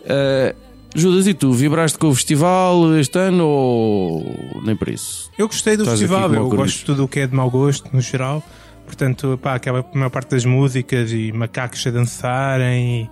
Uh, 0.00 0.56
Judas, 0.94 1.26
e 1.26 1.34
tu? 1.34 1.52
Vibraste 1.52 1.98
com 1.98 2.08
o 2.08 2.14
festival 2.14 2.96
este 2.98 3.18
ano 3.18 3.46
ou 3.46 4.60
nem 4.64 4.74
por 4.74 4.88
isso? 4.88 5.30
Eu 5.38 5.46
gostei 5.46 5.76
do 5.76 5.82
Estás 5.82 6.00
festival, 6.00 6.32
eu 6.34 6.48
gosto 6.48 6.78
de 6.78 6.84
tudo 6.84 7.04
o 7.04 7.08
que 7.08 7.20
é 7.20 7.26
de 7.26 7.34
mau 7.34 7.50
gosto, 7.50 7.88
no 7.92 8.00
geral. 8.00 8.42
Portanto, 8.86 9.38
pá, 9.40 9.54
aquela 9.54 9.84
maior 9.94 10.10
parte 10.10 10.30
das 10.30 10.44
músicas 10.44 11.12
e 11.12 11.30
macacos 11.32 11.86
a 11.86 11.90
dançarem 11.90 13.08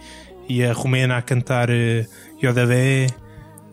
e, 0.49 0.59
e 0.59 0.65
a 0.65 0.73
romena 0.73 1.19
a 1.19 1.23
cantar 1.23 1.69
uh, 1.71 2.07
Yodadé. 2.43 3.07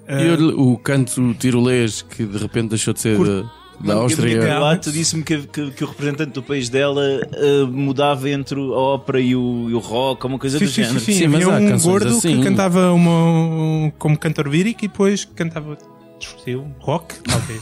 E 0.07 0.43
o, 0.43 0.73
o 0.73 0.77
canto 0.77 1.33
tirolês 1.35 2.01
que 2.01 2.23
de 2.25 2.37
repente 2.37 2.69
deixou 2.69 2.93
de 2.93 2.99
ser 2.99 3.17
Curto. 3.17 3.31
da, 3.33 3.41
da 3.41 3.49
A 3.79 3.83
minha 3.83 3.95
Áustria. 3.95 4.41
relato 4.41 4.91
disse-me 4.91 5.23
que, 5.23 5.39
que- 5.47 5.71
que 5.71 5.83
o 5.83 5.87
representante 5.87 6.31
do 6.31 6.43
país 6.43 6.69
dela 6.69 7.01
eh, 7.33 7.63
mudava 7.69 8.29
entre 8.29 8.59
a 8.59 8.63
ópera 8.63 9.19
e 9.19 9.35
o, 9.35 9.67
e 9.69 9.73
o 9.73 9.79
rock, 9.79 10.23
ou 10.25 10.29
uma 10.29 10.39
coisa 10.39 10.57
Sim, 10.59 10.65
do 10.65 10.69
sim, 10.71 10.75
sim, 10.75 10.83
género. 10.83 10.99
sim. 10.99 11.11
Sim, 11.13 11.27
mas 11.27 11.47
Havia 11.47 11.73
há 11.73 11.75
um 11.75 11.79
gordo 11.81 12.07
assim. 12.09 12.37
que 12.37 12.43
cantava 12.43 12.91
uma, 12.93 13.11
um- 13.11 13.91
como 13.97 14.17
cantor 14.17 14.47
lírico 14.47 14.85
e 14.85 14.87
depois 14.87 15.25
cantava 15.25 15.77
distorsivo, 16.19 16.71
rock, 16.79 17.15
talvez. 17.23 17.61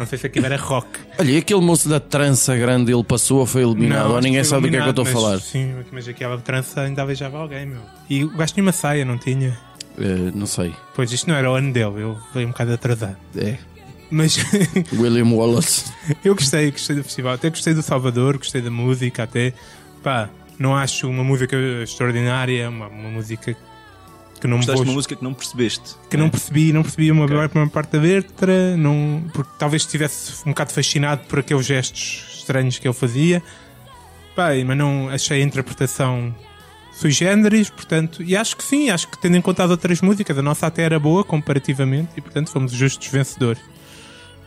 Não 0.00 0.06
sei 0.06 0.18
se 0.18 0.26
aquilo 0.26 0.46
era 0.46 0.56
rock. 0.56 0.88
Olha, 1.18 1.30
e 1.32 1.36
aquele 1.36 1.60
moço 1.60 1.88
da 1.88 2.00
trança 2.00 2.56
grande, 2.56 2.92
ele 2.92 3.04
passou 3.04 3.40
ou 3.40 3.46
foi 3.46 3.62
eliminado? 3.62 4.10
ou 4.10 4.16
acho 4.16 4.26
ninguém 4.26 4.42
sabe 4.42 4.62
do 4.62 4.70
que 4.70 4.76
é 4.76 4.80
que 4.80 4.86
eu 4.86 4.90
estou 4.90 5.02
a 5.04 5.06
falar? 5.06 5.32
mas, 5.32 5.42
Sim, 5.44 5.74
mas 5.92 6.08
aquela 6.08 6.38
trança 6.38 6.80
ainda 6.80 7.04
beijava 7.04 7.38
alguém, 7.38 7.66
meu. 7.66 7.80
E 8.08 8.24
o 8.24 8.30
gajo 8.30 8.54
tinha 8.54 8.64
uma 8.64 8.72
saia, 8.72 9.04
não 9.04 9.18
tinha? 9.18 9.56
Eh, 9.99 10.30
não 10.34 10.46
sei. 10.46 10.75
Pois 10.94 11.12
isto 11.12 11.28
não 11.28 11.34
era 11.37 11.50
o 11.50 11.54
ano 11.54 11.72
dele, 11.72 12.02
eu 12.02 12.18
veio 12.34 12.49
um 12.49 12.50
bocado 12.50 12.72
atrasado. 12.72 13.16
É. 13.37 13.56
Mas 14.11 14.37
William 14.92 15.28
Wallace. 15.34 15.92
eu 16.25 16.34
gostei, 16.34 16.70
gostei 16.70 16.96
do 16.96 17.02
festival. 17.04 17.34
Até 17.34 17.50
gostei 17.50 17.75
do 17.75 17.82
Salvador, 17.82 18.37
gostei 18.38 18.61
da 18.61 18.70
música, 18.70 19.22
até. 19.22 19.52
Pá, 20.02 20.28
não 20.58 20.76
acho 20.76 21.08
uma 21.08 21.25
música 21.25 21.56
extraordinária, 21.82 22.68
uma, 22.68 22.88
uma 22.88 23.08
música 23.11 23.56
que 24.40 24.46
não 24.49 24.58
me 24.58 24.64
Gostaste 24.66 24.76
vou- 24.78 24.84
de 24.84 24.90
uma 24.90 24.94
música 24.96 25.16
que 25.16 25.22
não 25.25 25.32
percebeste. 25.34 25.94
que 26.11 26.16
não 26.16 26.28
percebi, 26.28 26.72
não 26.72 26.82
percebi 26.82 27.11
uma, 27.12 27.26
uma 27.54 27.68
parte 27.68 27.92
da 27.92 28.00
letra, 28.02 28.76
não, 28.76 29.22
porque 29.32 29.50
talvez 29.58 29.82
estivesse 29.82 30.42
um 30.44 30.50
bocado 30.50 30.72
fascinado 30.72 31.22
por 31.28 31.38
aqueles 31.38 31.64
gestos 31.64 32.25
estranhos 32.38 32.78
que 32.78 32.87
ele 32.88 32.94
fazia. 32.94 33.42
Pá, 34.34 34.49
mas 34.66 34.76
não 34.76 35.08
achei 35.11 35.40
a 35.40 35.44
interpretação 35.44 36.34
sui 37.02 37.11
generis, 37.11 37.68
portanto, 37.68 38.23
e 38.23 38.37
acho 38.37 38.56
que 38.56 38.62
sim, 38.64 38.88
acho 38.90 39.09
que 39.09 39.21
tendo 39.21 39.37
em 39.37 39.40
conta 39.40 39.64
as 39.64 39.71
outras 39.71 40.00
músicas, 40.00 40.38
a 40.38 40.42
nossa 40.42 40.66
até 40.66 40.82
era 40.82 40.99
boa 40.99 41.25
comparativamente 41.25 42.11
e 42.16 42.21
portanto 42.21 42.50
fomos 42.50 42.73
justos 42.73 43.09
vencedores. 43.09 43.61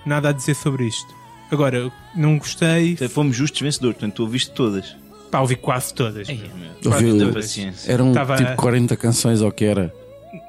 Nada 0.05 0.29
a 0.29 0.31
dizer 0.31 0.55
sobre 0.55 0.85
isto. 0.88 1.13
Agora, 1.51 1.91
não 2.15 2.38
gostei, 2.38 2.91
Então, 2.93 3.09
Fomos 3.09 3.35
justos 3.35 3.62
vencedores, 3.62 3.97
portanto 3.97 4.15
tu 4.15 4.24
ouviste 4.24 4.51
todas. 4.51 4.95
pá, 5.31 5.39
ouvi 5.41 5.55
quase 5.55 5.93
todas. 5.93 6.27
Ouviu- 6.85 7.15
Muita 7.15 7.33
paciência. 7.33 7.91
Eram 7.91 8.13
Tava- 8.13 8.38
tipo 8.38 8.55
40 8.55 8.95
canções 8.95 9.41
ou 9.41 9.51
que 9.51 9.65
era. 9.65 9.93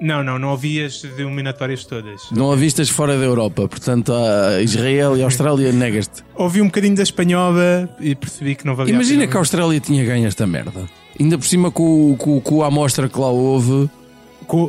Não, 0.00 0.22
não, 0.22 0.38
não 0.38 0.50
ouvi 0.50 0.84
as 0.84 1.02
eliminatórias 1.04 1.84
todas. 1.84 2.20
Não 2.32 2.50
a 2.52 2.56
vistas 2.56 2.88
fora 2.88 3.16
da 3.18 3.24
Europa, 3.24 3.68
portanto 3.68 4.12
a 4.12 4.60
Israel 4.62 5.16
e 5.16 5.22
a 5.22 5.24
Austrália 5.24 5.70
negas-te. 5.72 6.22
Ouvi 6.34 6.60
um 6.60 6.66
bocadinho 6.66 6.96
da 6.96 7.02
espanhola 7.02 7.88
e 8.00 8.14
percebi 8.14 8.54
que 8.54 8.64
não 8.66 8.74
valia 8.74 8.92
a 8.92 8.96
Imagina 8.96 9.20
pena. 9.20 9.30
que 9.30 9.36
a 9.36 9.40
Austrália 9.40 9.80
tinha 9.80 10.04
ganho 10.04 10.26
esta 10.26 10.46
merda. 10.46 10.88
Ainda 11.18 11.38
por 11.38 11.46
cima 11.46 11.70
com, 11.70 12.14
com, 12.16 12.40
com 12.40 12.62
a 12.62 12.66
amostra 12.66 13.08
que 13.08 13.18
lá 13.18 13.28
houve, 13.28 13.88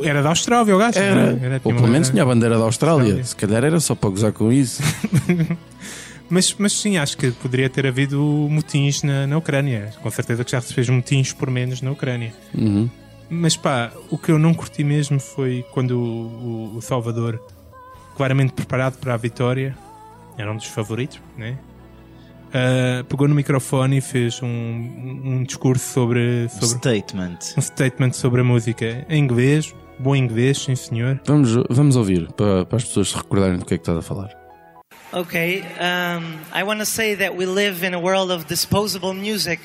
Era 0.04 0.22
da 0.22 0.30
Austrália, 0.30 0.74
o 0.74 0.78
gajo. 0.78 0.98
era. 0.98 1.20
é? 1.20 1.32
ou 1.32 1.38
tinha 1.60 1.74
pelo 1.74 1.88
menos 1.88 2.08
tinha 2.10 2.22
a 2.22 2.26
bandeira 2.26 2.56
da 2.58 2.64
Austrália. 2.64 3.02
Austrália. 3.02 3.24
Se 3.24 3.36
calhar 3.36 3.64
era 3.64 3.78
só 3.80 3.94
para 3.94 4.10
gozar 4.10 4.32
com 4.32 4.50
isso. 4.52 4.82
Mas, 6.30 6.54
mas 6.58 6.74
sim, 6.74 6.98
acho 6.98 7.16
que 7.16 7.30
poderia 7.30 7.70
ter 7.70 7.86
havido 7.86 8.20
motins 8.50 9.02
na, 9.02 9.26
na 9.26 9.38
Ucrânia. 9.38 9.94
Com 10.02 10.10
certeza 10.10 10.44
que 10.44 10.50
já 10.50 10.60
se 10.60 10.74
fez 10.74 10.86
motins 10.88 11.32
por 11.32 11.48
menos 11.50 11.80
na 11.80 11.90
Ucrânia. 11.90 12.34
Uhum. 12.54 12.86
Mas 13.30 13.56
pá, 13.56 13.90
o 14.10 14.18
que 14.18 14.30
eu 14.30 14.38
não 14.38 14.52
curti 14.52 14.84
mesmo 14.84 15.18
foi 15.18 15.64
quando 15.72 15.92
o, 15.92 16.72
o- 16.74 16.76
o 16.76 16.82
Salvador, 16.82 17.40
claramente 18.14 18.52
preparado 18.52 18.98
para 18.98 19.14
a 19.14 19.16
vitória, 19.16 19.74
era 20.36 20.52
um 20.52 20.56
dos 20.56 20.66
favoritos, 20.66 21.18
né? 21.34 21.56
Ah, 22.52 23.04
pegou 23.08 23.28
no 23.28 23.34
microfone 23.34 23.98
e 23.98 24.00
fez 24.00 24.40
um, 24.42 24.46
um- 24.46 25.22
um 25.38 25.44
discurso 25.44 25.84
sobre, 25.92 26.48
sobre 26.48 26.78
Statement. 26.78 27.38
um 27.56 27.60
statement 27.60 28.12
sobre 28.16 28.40
a 28.40 28.44
música 28.44 29.04
em 29.08 29.18
inglês, 29.22 29.74
bom 29.98 30.16
inglês, 30.16 30.58
sim 30.58 30.74
senhor. 30.74 31.20
Vamos, 31.26 31.50
vamos 31.68 31.96
ouvir 31.96 32.26
para, 32.32 32.64
para 32.64 32.76
as 32.76 32.84
pessoas 32.84 33.10
se 33.10 33.16
recordarem 33.16 33.58
do 33.58 33.64
que 33.64 33.74
é 33.74 33.76
que 33.76 33.82
estás 33.82 33.98
a 33.98 34.02
falar. 34.02 34.30
Okay, 35.12 35.62
um, 35.80 36.38
I 36.54 36.62
want 36.64 36.80
to 36.80 36.86
say 36.86 37.16
that 37.16 37.34
we 37.34 37.46
live 37.46 37.82
in 37.86 37.94
a 37.94 37.98
world 37.98 38.30
of 38.30 38.44
disposable 38.46 39.14
music, 39.14 39.58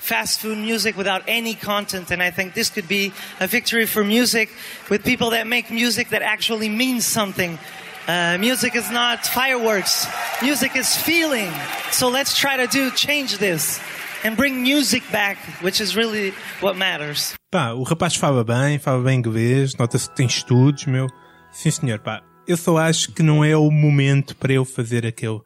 fast 0.00 0.40
food 0.40 0.58
music 0.58 0.96
without 0.98 1.22
any 1.28 1.54
content, 1.54 2.10
and 2.10 2.20
I 2.20 2.32
think 2.32 2.54
this 2.54 2.68
could 2.68 2.88
be 2.88 3.12
a 3.40 3.46
victory 3.46 3.86
for 3.86 4.02
music 4.04 4.48
with 4.90 5.02
people 5.04 5.30
that 5.30 5.46
make 5.46 5.70
music 5.72 6.08
that 6.10 6.22
actually 6.22 6.68
means 6.68 7.04
something. 7.06 7.58
Uh, 8.08 8.38
music 8.38 8.74
is 8.74 8.90
not 8.90 9.26
fireworks. 9.26 10.06
Music 10.40 10.74
is 10.74 10.96
feeling. 10.96 11.52
So 11.90 12.08
let's 12.08 12.34
try 12.34 12.56
to 12.56 12.66
do 12.66 12.90
change 12.90 13.36
this 13.36 13.80
and 14.24 14.34
bring 14.34 14.62
music 14.62 15.02
back, 15.12 15.36
which 15.60 15.78
is 15.78 15.94
really 15.94 16.32
what 16.62 16.74
matters. 16.74 17.34
Pá, 17.50 17.72
o 17.74 17.82
rapaz 17.82 18.16
fala 18.16 18.42
bem, 18.42 18.78
fala 18.78 19.02
bem 19.02 19.18
inglês, 19.18 19.74
nota-se 19.76 20.08
que 20.08 20.16
tem 20.16 20.26
estudos, 20.26 20.86
meu. 20.86 21.06
Sim, 21.52 21.70
senhor, 21.70 21.98
pá. 21.98 22.22
Eu 22.46 22.56
só 22.56 22.78
acho 22.78 23.12
que 23.12 23.22
não 23.22 23.44
é 23.44 23.54
o 23.54 23.70
momento 23.70 24.34
para 24.34 24.54
eu 24.54 24.64
fazer 24.64 25.04
aquele 25.04 25.40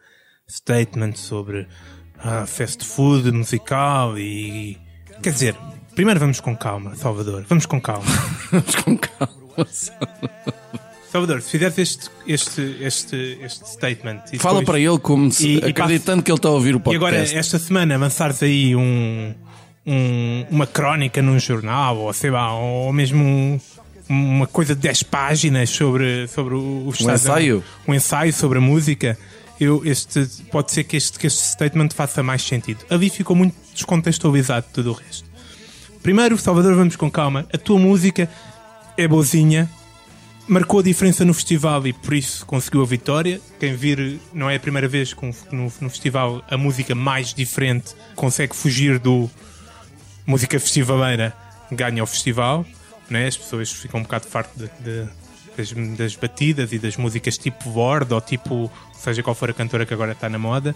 statement 0.48 1.14
sobre 1.14 1.66
ah, 2.16 2.46
fast 2.46 2.84
food 2.84 3.32
musical 3.32 4.16
e. 4.16 4.78
Quer 5.20 5.32
dizer, 5.32 5.56
primeiro 5.96 6.20
vamos 6.20 6.38
com 6.38 6.56
calma, 6.56 6.94
Salvador. 6.94 7.44
Vamos 7.48 7.66
com 7.66 7.80
calma. 7.80 8.06
Vamos 8.52 8.76
com 8.76 8.96
calma. 8.96 10.61
Salvador, 11.12 11.42
se 11.42 11.50
fizeres 11.50 11.76
este, 11.78 12.10
este, 12.26 12.76
este, 12.80 13.38
este 13.42 13.68
statement. 13.68 14.20
e 14.32 14.38
Fala 14.38 14.60
depois- 14.60 14.64
para 14.66 14.80
ele 14.80 14.98
como 14.98 15.30
se, 15.30 15.46
E- 15.46 15.58
e 15.60 15.64
acreditando 15.70 16.22
que 16.22 16.30
ele 16.30 16.38
está 16.38 16.48
a 16.48 16.52
ouvir 16.52 16.74
o 16.74 16.78
E 16.78 16.80
podcast. 16.80 17.06
agora, 17.16 17.38
esta 17.38 17.58
semana, 17.58 17.94
avançares 17.96 18.42
aí 18.42 18.74
um, 18.74 19.34
um- 19.86 20.46
uma 20.50 20.66
crónica 20.66 21.20
num 21.20 21.38
jornal, 21.38 21.98
ou 21.98 22.12
sei 22.14 22.30
lá, 22.30 22.54
ou 22.54 22.90
mesmo 22.94 23.22
um- 23.22 23.60
uma 24.08 24.46
coisa 24.46 24.74
de 24.74 24.80
10 24.80 25.02
páginas 25.02 25.68
sobre, 25.70 26.26
sobre 26.28 26.54
o, 26.54 26.86
o 26.86 26.90
estado 26.90 27.06
da- 27.08 27.14
ensaio? 27.14 27.62
um 27.86 27.92
ensaio 27.94 28.32
sobre 28.32 28.58
a 28.58 28.60
música. 28.60 29.18
Eu, 29.60 29.82
este, 29.84 30.26
pode 30.50 30.72
ser 30.72 30.82
que 30.84 30.96
este, 30.96 31.18
que 31.18 31.26
este 31.26 31.40
statement 31.40 31.90
faça 31.94 32.22
mais 32.22 32.42
sentido. 32.42 32.80
Ali 32.90 33.08
ficou 33.10 33.36
muito 33.36 33.54
descontextualizado 33.74 34.66
tudo 34.72 34.90
o 34.90 34.92
resto. 34.94 35.28
Primeiro, 36.02 36.36
Salvador, 36.38 36.74
vamos 36.74 36.96
com 36.96 37.08
calma. 37.10 37.46
A 37.52 37.58
tua 37.58 37.78
música 37.78 38.28
é 38.96 39.06
boazinha, 39.06 39.70
marcou 40.48 40.80
a 40.80 40.82
diferença 40.82 41.24
no 41.24 41.32
festival 41.34 41.86
e 41.86 41.92
por 41.92 42.14
isso 42.14 42.44
conseguiu 42.46 42.82
a 42.82 42.86
vitória. 42.86 43.40
Quem 43.58 43.74
vir, 43.76 44.20
não 44.32 44.50
é 44.50 44.56
a 44.56 44.60
primeira 44.60 44.88
vez 44.88 45.12
que 45.14 45.24
no, 45.50 45.70
festival 45.70 46.44
a 46.50 46.56
música 46.56 46.94
mais 46.94 47.32
diferente 47.32 47.94
consegue 48.14 48.54
fugir 48.54 48.98
do 48.98 49.30
música 50.26 50.58
festivaleira, 50.58 51.34
ganha 51.70 52.02
o 52.02 52.06
festival. 52.06 52.66
Né? 53.08 53.26
As 53.26 53.36
pessoas 53.36 53.70
ficam 53.72 54.00
um 54.00 54.02
bocado 54.02 54.26
farto 54.26 54.50
de, 54.58 54.66
de- 54.82 55.08
das, 55.56 55.70
das 55.98 56.16
batidas 56.16 56.72
e 56.72 56.78
das 56.78 56.96
músicas 56.96 57.36
tipo 57.36 57.68
Word 57.70 58.12
ou 58.14 58.20
tipo, 58.22 58.70
seja 58.94 59.22
qual 59.22 59.34
for 59.34 59.50
a 59.50 59.52
cantora 59.52 59.84
que 59.84 59.92
agora 59.92 60.12
está 60.12 60.28
na 60.28 60.38
moda. 60.38 60.74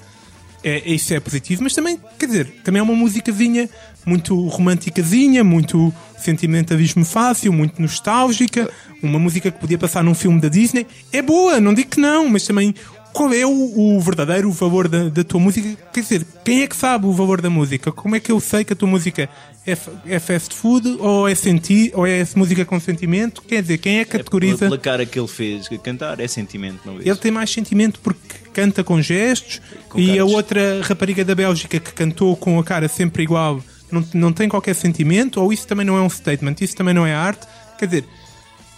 É, 0.62 0.88
isso 0.88 1.12
é 1.14 1.20
positivo, 1.20 1.62
mas 1.62 1.74
também, 1.74 1.98
quer 2.18 2.26
dizer, 2.26 2.46
também 2.64 2.80
é 2.80 2.82
uma 2.82 2.94
musicazinha 2.94 3.68
muito 4.04 4.40
românticazinha, 4.48 5.42
muito 5.42 5.92
sentimentalismo 6.18 7.04
fácil, 7.04 7.52
muito 7.52 7.82
nostálgica, 7.82 8.70
uma 9.02 9.18
música 9.18 9.50
que 9.50 9.58
podia 9.58 9.76
passar 9.78 10.02
num 10.02 10.14
filme 10.14 10.40
da 10.40 10.48
Disney. 10.48 10.86
É 11.12 11.20
boa, 11.20 11.60
não 11.60 11.74
digo 11.74 11.90
que 11.90 12.00
não, 12.00 12.28
mas 12.28 12.44
também 12.44 12.74
qual 13.16 13.32
é 13.32 13.46
o, 13.46 13.96
o 13.96 13.98
verdadeiro 13.98 14.52
valor 14.52 14.88
da, 14.88 15.08
da, 15.08 15.24
tua 15.24 15.40
música? 15.40 15.74
Quer 15.90 16.00
dizer, 16.00 16.26
quem 16.44 16.60
é 16.60 16.66
que 16.66 16.76
sabe 16.76 17.06
o 17.06 17.12
valor 17.12 17.40
da 17.40 17.48
música? 17.48 17.90
Como 17.90 18.14
é 18.14 18.20
que 18.20 18.30
eu 18.30 18.38
sei 18.38 18.62
que 18.62 18.74
a 18.74 18.76
tua 18.76 18.86
música 18.86 19.26
é, 19.66 19.76
é 20.06 20.18
fast 20.18 20.54
food 20.54 20.98
ou 21.00 21.26
é 21.26 21.34
senti 21.34 21.90
ou 21.94 22.06
é 22.06 22.22
música 22.36 22.62
com 22.66 22.78
sentimento? 22.78 23.40
Quer 23.40 23.62
dizer, 23.62 23.78
quem 23.78 24.00
é 24.00 24.04
que 24.04 24.18
categoriza? 24.18 24.66
É 24.66 24.68
pela 24.68 24.76
cara 24.76 25.06
que 25.06 25.18
ele 25.18 25.28
fez 25.28 25.66
cantar, 25.82 26.20
é 26.20 26.28
sentimento, 26.28 26.80
não 26.84 26.98
é? 26.98 27.08
Ele 27.08 27.16
tem 27.16 27.32
mais 27.32 27.50
sentimento 27.50 28.00
porque 28.00 28.36
canta 28.52 28.84
com 28.84 29.00
gestos 29.00 29.62
com 29.88 29.98
e 29.98 30.18
a 30.18 30.24
outra 30.26 30.82
rapariga 30.82 31.24
da 31.24 31.34
Bélgica 31.34 31.80
que 31.80 31.92
cantou 31.94 32.36
com 32.36 32.58
a 32.58 32.64
cara 32.64 32.86
sempre 32.86 33.22
igual 33.22 33.62
não, 33.90 34.04
não 34.12 34.30
tem 34.30 34.46
qualquer 34.46 34.74
sentimento 34.74 35.40
ou 35.40 35.54
isso 35.54 35.66
também 35.66 35.86
não 35.86 35.96
é 35.96 36.02
um 36.02 36.10
statement, 36.10 36.56
isso 36.60 36.76
também 36.76 36.92
não 36.92 37.06
é 37.06 37.14
arte? 37.14 37.46
Quer 37.78 37.86
dizer, 37.86 38.04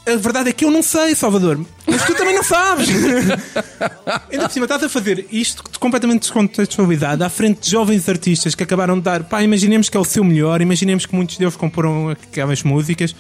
a 0.08 0.16
verdade 0.16 0.50
é 0.50 0.52
que 0.52 0.64
eu 0.64 0.70
não 0.70 0.82
sei, 0.82 1.14
Salvador. 1.14 1.64
Mas 1.86 2.04
tu 2.04 2.14
também 2.14 2.34
não 2.34 2.42
sabes. 2.42 2.88
Ainda 4.30 4.46
por 4.46 4.50
cima, 4.50 4.64
estás 4.64 4.82
a 4.82 4.88
fazer 4.88 5.26
isto 5.30 5.62
completamente 5.78 6.20
descontextualizado 6.20 7.24
à 7.24 7.28
frente 7.28 7.60
de 7.60 7.70
jovens 7.70 8.08
artistas 8.08 8.54
que 8.54 8.62
acabaram 8.62 8.96
de 8.96 9.02
dar. 9.02 9.24
Pá, 9.24 9.42
imaginemos 9.42 9.88
que 9.88 9.96
é 9.96 10.00
o 10.00 10.04
seu 10.04 10.24
melhor, 10.24 10.60
imaginemos 10.60 11.06
que 11.06 11.14
muitos 11.14 11.36
deles 11.36 11.56
comporam 11.56 12.10
aquelas 12.10 12.62
músicas. 12.62 13.14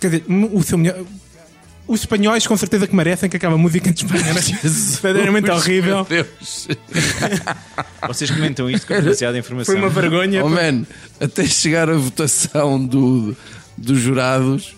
Quer 0.00 0.10
dizer, 0.10 0.24
o 0.52 0.62
seu 0.62 0.78
melhor. 0.78 0.96
Os 1.86 2.00
espanhóis 2.00 2.46
com 2.46 2.56
certeza 2.56 2.86
que 2.86 2.96
merecem 2.96 3.28
que 3.28 3.36
aquela 3.36 3.58
música 3.58 3.92
de 3.92 4.04
Espanha 4.04 4.32
verdadeiramente 5.02 5.50
horrível. 5.50 6.06
Vocês 8.08 8.30
comentam 8.30 8.70
isto 8.70 8.86
com 8.86 8.94
demasiada 8.94 9.36
informação. 9.36 9.74
Foi 9.74 9.82
uma 9.82 9.90
vergonha. 9.90 10.42
Oh 10.42 10.48
man, 10.48 10.86
até 11.20 11.44
chegar 11.44 11.90
a 11.90 11.96
votação 11.96 12.82
do, 12.86 13.36
dos 13.76 13.98
jurados 13.98 14.74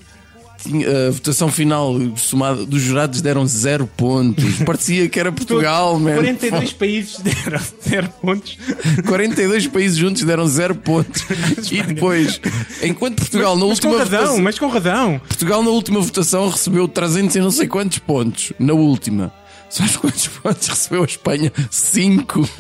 a 0.67 1.11
votação 1.11 1.51
final 1.51 1.95
somada 2.17 2.65
dos 2.67 2.83
jurados 2.83 3.21
deram 3.21 3.47
0 3.47 3.87
pontos. 3.97 4.59
Parecia 4.65 5.09
que 5.09 5.19
era 5.19 5.31
Portugal, 5.33 5.99
man. 5.99 6.15
42 6.15 6.73
países 6.73 7.19
deram 7.21 7.61
0 7.89 8.09
pontos. 8.21 8.59
42 9.07 9.67
países 9.69 9.97
juntos 9.97 10.23
deram 10.23 10.47
0 10.47 10.75
pontos. 10.77 11.25
e 11.71 11.83
depois, 11.83 12.41
enquanto 12.83 13.17
Portugal 13.17 13.55
mas, 13.55 13.61
na 13.61 13.67
mas 13.67 13.77
última 13.77 13.93
com 13.93 13.99
razão, 13.99 14.21
votação, 14.21 14.43
mas 14.43 14.59
com 14.59 14.69
razão. 14.69 15.21
Portugal 15.21 15.63
na 15.63 15.71
última 15.71 16.01
votação 16.01 16.49
recebeu 16.49 16.89
300 16.89 17.37
e 17.37 17.41
não 17.41 17.51
sei 17.51 17.67
quantos 17.67 17.99
pontos. 17.99 18.53
Na 18.59 18.73
última. 18.73 19.33
Sabes 19.69 19.97
quantos 19.97 20.29
pontos 20.29 20.69
recebeu 20.69 21.03
a 21.03 21.07
Espanha? 21.07 21.53
5. 21.71 22.49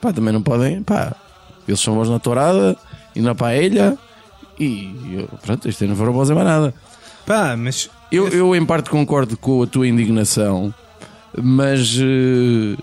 pá, 0.00 0.12
também 0.12 0.32
não 0.32 0.42
podem. 0.42 0.82
Pá, 0.82 1.14
eles 1.68 1.80
são 1.80 1.94
bons 1.94 2.08
na 2.08 2.18
tourada 2.18 2.76
e 3.14 3.20
na 3.20 3.34
paella 3.34 3.98
e 4.58 5.16
eu, 5.18 5.28
pronto, 5.42 5.68
isto 5.68 5.86
não 5.86 5.96
foram 5.96 6.12
bons 6.12 6.30
mais 6.30 6.46
nada. 6.46 6.74
Pá, 7.26 7.56
mas. 7.56 7.90
Eu, 8.10 8.28
eu 8.28 8.54
em 8.54 8.64
parte 8.64 8.90
concordo 8.90 9.36
com 9.36 9.62
a 9.62 9.66
tua 9.66 9.88
indignação, 9.88 10.72
mas 11.40 11.96
uh, 11.96 12.76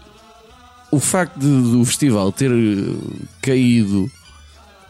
o 0.91 0.99
facto 0.99 1.37
de, 1.37 1.47
do 1.47 1.85
festival 1.85 2.31
ter 2.31 2.49
eh, 2.51 2.95
caído 3.39 4.09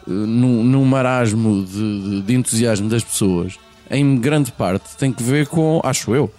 uh, 0.06 0.10
num, 0.10 0.64
num 0.64 0.84
marasmo 0.84 1.62
de, 1.62 2.22
de 2.22 2.34
entusiasmo 2.34 2.88
das 2.88 3.04
pessoas, 3.04 3.58
em 3.90 4.16
grande 4.16 4.50
parte 4.50 4.96
tem 4.96 5.12
que 5.12 5.22
ver 5.22 5.46
com, 5.46 5.78
acho 5.84 6.14
eu, 6.14 6.32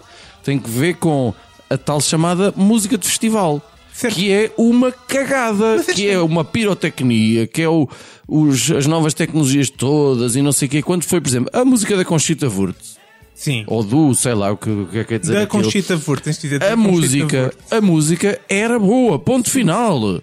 tem 0.43 0.57
que 0.57 0.69
ver 0.69 0.95
com 0.95 1.31
a 1.69 1.77
tal 1.77 2.01
chamada 2.01 2.51
música 2.55 2.97
de 2.97 3.07
festival. 3.07 3.61
Certo. 3.93 4.15
Que 4.15 4.31
é 4.31 4.51
uma 4.57 4.91
cagada, 4.91 5.83
que 5.93 6.09
é 6.09 6.17
uma 6.17 6.45
pirotecnia, 6.45 7.45
que 7.45 7.61
é 7.61 7.69
o, 7.69 7.87
os, 8.31 8.71
as 8.71 8.87
novas 8.87 9.13
tecnologias 9.13 9.69
todas 9.69 10.37
e 10.37 10.41
não 10.41 10.53
sei 10.53 10.69
o 10.69 10.71
quê. 10.71 10.81
Quando 10.81 11.03
foi, 11.03 11.19
por 11.19 11.27
exemplo, 11.27 11.49
a 11.51 11.65
música 11.65 11.97
da 11.97 12.05
Conchita 12.05 12.47
Wurst. 12.47 12.95
Sim. 13.35 13.65
Ou 13.67 13.83
do, 13.83 14.15
sei 14.15 14.33
lá 14.33 14.51
o 14.51 14.57
que, 14.57 14.69
o 14.69 14.87
que 14.87 14.99
é 14.99 15.03
que 15.03 15.09
quer 15.09 15.19
dizer. 15.19 15.33
Da 15.33 15.41
aquilo. 15.43 15.63
Conchita 15.63 16.01
Wurst, 16.07 16.23
tens 16.23 16.37
de 16.37 16.47
dizer. 16.47 16.63
A 16.63 16.77
música, 16.77 17.53
a 17.69 17.81
música 17.81 18.39
era 18.47 18.79
boa, 18.79 19.19
ponto 19.19 19.49
final. 19.49 20.21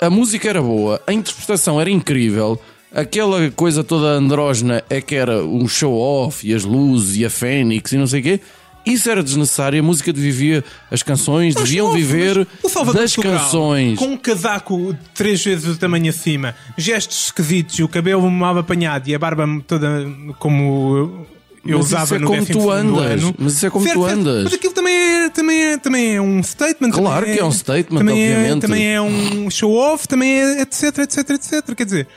A 0.00 0.10
música 0.10 0.48
era 0.48 0.60
boa, 0.60 1.00
a 1.06 1.12
interpretação 1.12 1.80
era 1.80 1.88
incrível. 1.88 2.60
Aquela 2.92 3.50
coisa 3.50 3.84
toda 3.84 4.06
andrógena 4.08 4.82
é 4.90 5.00
que 5.00 5.14
era 5.14 5.44
um 5.44 5.68
show-off 5.68 6.46
e 6.46 6.52
as 6.52 6.64
luzes 6.64 7.16
e 7.16 7.24
a 7.24 7.30
Fênix 7.30 7.92
e 7.92 7.96
não 7.96 8.06
sei 8.06 8.20
o 8.20 8.22
quê. 8.24 8.40
Isso 8.86 9.10
era 9.10 9.20
desnecessário, 9.20 9.80
a 9.80 9.82
música 9.82 10.12
vivia, 10.12 10.64
as 10.90 11.02
canções 11.02 11.54
mas 11.54 11.64
deviam 11.64 11.92
viver 11.92 12.46
das 12.94 13.16
canções. 13.16 13.98
Com 13.98 14.12
um 14.12 14.16
casaco 14.16 14.96
três 15.12 15.44
vezes 15.44 15.66
o 15.66 15.76
tamanho 15.76 16.08
acima, 16.08 16.54
gestos 16.78 17.26
esquisitos, 17.26 17.80
o 17.80 17.88
cabelo 17.88 18.30
mal 18.30 18.56
apanhado 18.56 19.08
e 19.08 19.14
a 19.14 19.18
barba 19.18 19.44
toda 19.66 20.06
como 20.38 21.26
eu 21.66 21.78
mas 21.78 21.86
usava 21.86 22.04
isso 22.04 22.14
é 22.14 22.18
no 22.18 22.26
como 22.28 22.46
tu 22.46 22.70
andas. 22.70 23.22
Ano. 23.22 23.34
Mas 23.38 23.52
isso 23.54 23.66
é 23.66 23.70
como 23.70 23.84
certo, 23.84 23.98
tu 23.98 24.06
andas. 24.06 24.44
Mas 24.44 24.54
aquilo 24.54 24.72
também 24.72 24.94
é, 24.94 25.28
também 25.30 25.62
é, 25.64 25.78
também 25.78 26.14
é 26.14 26.20
um 26.20 26.42
statement. 26.42 26.90
Claro 26.90 27.26
que 27.26 27.32
é, 27.32 27.38
é, 27.38 27.44
um 27.44 27.52
statement, 27.52 27.98
também 27.98 28.22
obviamente. 28.22 28.58
É, 28.58 28.60
também 28.60 28.94
é 28.94 29.00
um 29.00 29.50
show-off, 29.50 30.06
também 30.06 30.38
é 30.38 30.62
etc, 30.62 30.98
etc, 30.98 31.30
etc. 31.30 31.74
Quer 31.74 31.84
dizer, 31.84 32.08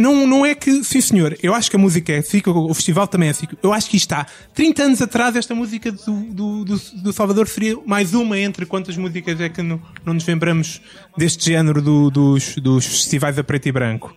não, 0.00 0.26
não 0.26 0.46
é 0.46 0.54
que, 0.54 0.82
sim 0.82 0.98
senhor, 0.98 1.36
eu 1.42 1.54
acho 1.54 1.68
que 1.68 1.76
a 1.76 1.78
música 1.78 2.10
é 2.10 2.18
assim, 2.18 2.40
o 2.46 2.72
festival 2.72 3.06
também 3.06 3.28
é 3.28 3.32
assim. 3.32 3.46
Eu 3.62 3.70
acho 3.70 3.90
que 3.90 3.98
está 3.98 4.26
30 4.54 4.82
anos 4.82 5.02
atrás, 5.02 5.36
esta 5.36 5.54
música 5.54 5.92
do, 5.92 6.12
do, 6.22 6.64
do, 6.64 6.78
do, 7.02 7.12
Salvador 7.12 7.46
seria 7.46 7.76
mais 7.84 8.14
uma 8.14 8.38
entre 8.38 8.64
quantas 8.64 8.96
músicas 8.96 9.38
é 9.42 9.50
que 9.50 9.60
não, 9.60 9.78
não 10.02 10.14
nos 10.14 10.26
lembramos 10.26 10.80
deste 11.18 11.44
género 11.44 11.82
do, 11.82 12.10
dos, 12.10 12.56
dos 12.56 12.86
festivais 12.86 13.38
a 13.38 13.44
preto 13.44 13.66
e 13.66 13.72
branco. 13.72 14.16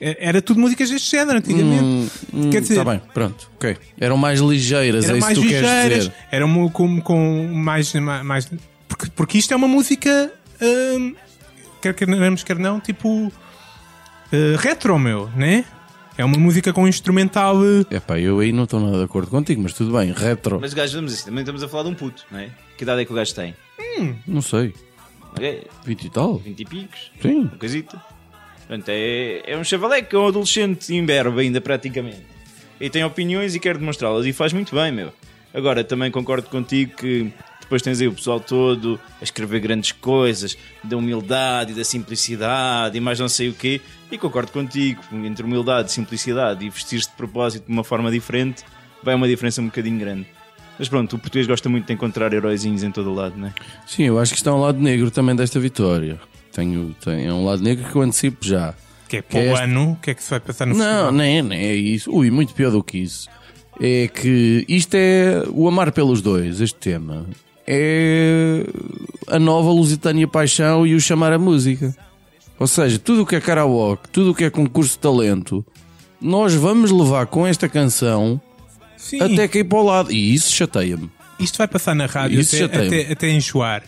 É, 0.00 0.16
era 0.28 0.40
tudo 0.40 0.60
músicas 0.60 0.88
deste 0.88 1.10
género 1.10 1.36
antigamente. 1.36 1.84
Hum, 1.84 2.08
hum, 2.32 2.50
Quer 2.50 2.62
dizer, 2.62 2.76
tá 2.76 2.84
bem, 2.84 3.02
pronto, 3.12 3.50
ok. 3.56 3.76
Eram 4.00 4.16
mais 4.16 4.40
ligeiras, 4.40 5.04
eram 5.04 5.16
é 5.16 5.20
mais 5.20 5.36
isso 5.36 5.46
que 5.46 5.54
tu 5.54 5.60
queres 5.60 5.98
dizer. 5.98 6.12
Eram 6.30 6.68
com, 6.70 7.00
com 7.02 7.48
mais. 7.52 7.92
mais 8.24 8.50
porque, 8.88 9.10
porque 9.14 9.36
isto 9.36 9.52
é 9.52 9.56
uma 9.56 9.68
música. 9.68 10.32
Hum, 10.62 11.14
quer 11.82 11.92
queremos, 11.92 12.42
quer 12.42 12.58
não, 12.58 12.80
tipo 12.80 13.30
uh, 14.32 14.56
retro, 14.58 14.98
meu, 14.98 15.28
né? 15.36 15.64
É 16.16 16.24
uma 16.24 16.38
música 16.38 16.72
com 16.72 16.88
instrumental. 16.88 17.56
Uh... 17.56 17.86
Epá, 17.90 18.18
eu 18.18 18.40
aí 18.40 18.52
não 18.52 18.64
estou 18.64 18.80
nada 18.80 18.98
de 18.98 19.04
acordo 19.04 19.30
contigo, 19.30 19.62
mas 19.62 19.72
tudo 19.72 19.96
bem, 19.96 20.12
retro. 20.12 20.58
Mas 20.60 20.74
gajo, 20.74 20.96
vamos 20.96 21.14
assim, 21.14 21.26
também 21.26 21.42
estamos 21.42 21.62
a 21.62 21.68
falar 21.68 21.84
de 21.84 21.90
um 21.90 21.94
puto, 21.94 22.24
não 22.30 22.40
é? 22.40 22.50
Que 22.76 22.82
idade 22.84 23.02
é 23.02 23.04
que 23.04 23.12
o 23.12 23.14
gajo 23.14 23.34
tem? 23.34 23.54
Hum, 23.78 24.14
não 24.26 24.42
sei. 24.42 24.74
Okay. 25.32 25.62
20 25.84 26.04
e 26.04 26.10
tal? 26.10 26.38
20 26.38 26.60
e 26.60 26.64
picos? 26.64 27.12
Sim. 27.22 27.40
Uma 27.42 27.58
coisita. 27.58 28.02
Portanto, 28.66 28.88
é, 28.88 29.42
é 29.46 29.56
um 29.56 29.64
chavaleque, 29.64 30.14
é 30.14 30.18
um 30.18 30.26
adolescente 30.26 30.94
imberbe 30.94 31.40
ainda 31.40 31.60
praticamente. 31.60 32.26
E 32.80 32.90
tem 32.90 33.04
opiniões 33.04 33.54
e 33.54 33.60
quer 33.60 33.78
demonstrá-las 33.78 34.26
e 34.26 34.32
faz 34.32 34.52
muito 34.52 34.74
bem, 34.74 34.92
meu. 34.92 35.12
Agora, 35.54 35.82
também 35.82 36.10
concordo 36.10 36.48
contigo 36.48 36.96
que 36.96 37.32
depois 37.68 37.82
tens 37.82 38.00
aí 38.00 38.08
o 38.08 38.14
pessoal 38.14 38.40
todo 38.40 38.98
a 39.20 39.24
escrever 39.24 39.60
grandes 39.60 39.92
coisas, 39.92 40.56
da 40.82 40.96
humildade 40.96 41.72
e 41.72 41.74
da 41.74 41.84
simplicidade 41.84 42.96
e 42.96 43.00
mais 43.00 43.20
não 43.20 43.28
sei 43.28 43.50
o 43.50 43.52
quê. 43.52 43.78
E 44.10 44.16
concordo 44.16 44.50
contigo, 44.50 45.02
entre 45.12 45.44
humildade, 45.44 45.92
simplicidade 45.92 46.64
e 46.64 46.70
vestir-se 46.70 47.10
de 47.10 47.14
propósito 47.14 47.66
de 47.66 47.72
uma 47.72 47.84
forma 47.84 48.10
diferente, 48.10 48.64
vai 49.02 49.14
uma 49.14 49.28
diferença 49.28 49.60
um 49.60 49.66
bocadinho 49.66 49.98
grande. 49.98 50.26
Mas 50.78 50.88
pronto, 50.88 51.16
o 51.16 51.18
português 51.18 51.46
gosta 51.46 51.68
muito 51.68 51.86
de 51.86 51.92
encontrar 51.92 52.32
heróizinhos 52.32 52.82
em 52.82 52.90
todo 52.90 53.10
o 53.10 53.14
lado, 53.14 53.36
não 53.36 53.48
é? 53.48 53.54
Sim, 53.86 54.04
eu 54.04 54.18
acho 54.18 54.32
que 54.32 54.38
está 54.38 54.54
um 54.54 54.60
lado 54.60 54.80
negro 54.80 55.10
também 55.10 55.36
desta 55.36 55.60
vitória. 55.60 56.18
Tenho, 56.50 56.96
tenho 57.04 57.28
é 57.28 57.34
um 57.34 57.44
lado 57.44 57.62
negro 57.62 57.86
que 57.86 57.94
eu 57.94 58.00
antecipo 58.00 58.46
já. 58.46 58.72
Que 59.10 59.18
é 59.18 59.22
para 59.22 59.40
o 59.40 59.56
ano, 59.56 59.92
o 59.92 59.96
que 59.96 60.12
é 60.12 60.14
que 60.14 60.22
se 60.22 60.30
vai 60.30 60.40
passar 60.40 60.66
no 60.66 60.74
Não, 60.74 61.12
nem, 61.12 61.42
nem 61.42 61.58
é 61.66 61.74
isso. 61.74 62.10
Ui, 62.10 62.30
muito 62.30 62.54
pior 62.54 62.70
do 62.70 62.82
que 62.82 62.96
isso. 62.96 63.28
É 63.78 64.08
que 64.08 64.64
isto 64.66 64.94
é 64.94 65.44
o 65.50 65.68
amar 65.68 65.92
pelos 65.92 66.22
dois, 66.22 66.62
este 66.62 66.78
tema 66.78 67.26
é 67.70 68.64
a 69.26 69.38
nova 69.38 69.70
Lusitânia 69.70 70.26
Paixão 70.26 70.86
e 70.86 70.94
o 70.94 71.00
chamar 71.00 71.34
a 71.34 71.38
música. 71.38 71.94
Ou 72.58 72.66
seja, 72.66 72.98
tudo 72.98 73.22
o 73.22 73.26
que 73.26 73.36
é 73.36 73.40
karaoke, 73.40 74.08
tudo 74.08 74.30
o 74.30 74.34
que 74.34 74.44
é 74.44 74.50
concurso 74.50 74.92
de 74.92 74.98
talento, 74.98 75.64
nós 76.18 76.54
vamos 76.54 76.90
levar 76.90 77.26
com 77.26 77.46
esta 77.46 77.68
canção 77.68 78.40
Sim. 78.96 79.20
até 79.20 79.46
cair 79.46 79.64
para 79.64 79.78
o 79.78 79.82
lado. 79.82 80.10
E 80.10 80.34
isso 80.34 80.50
chateia-me. 80.50 81.10
Isto 81.38 81.58
vai 81.58 81.68
passar 81.68 81.94
na 81.94 82.06
rádio 82.06 82.40
até, 82.40 82.64
até, 82.64 83.12
até 83.12 83.30
enjoar. 83.30 83.82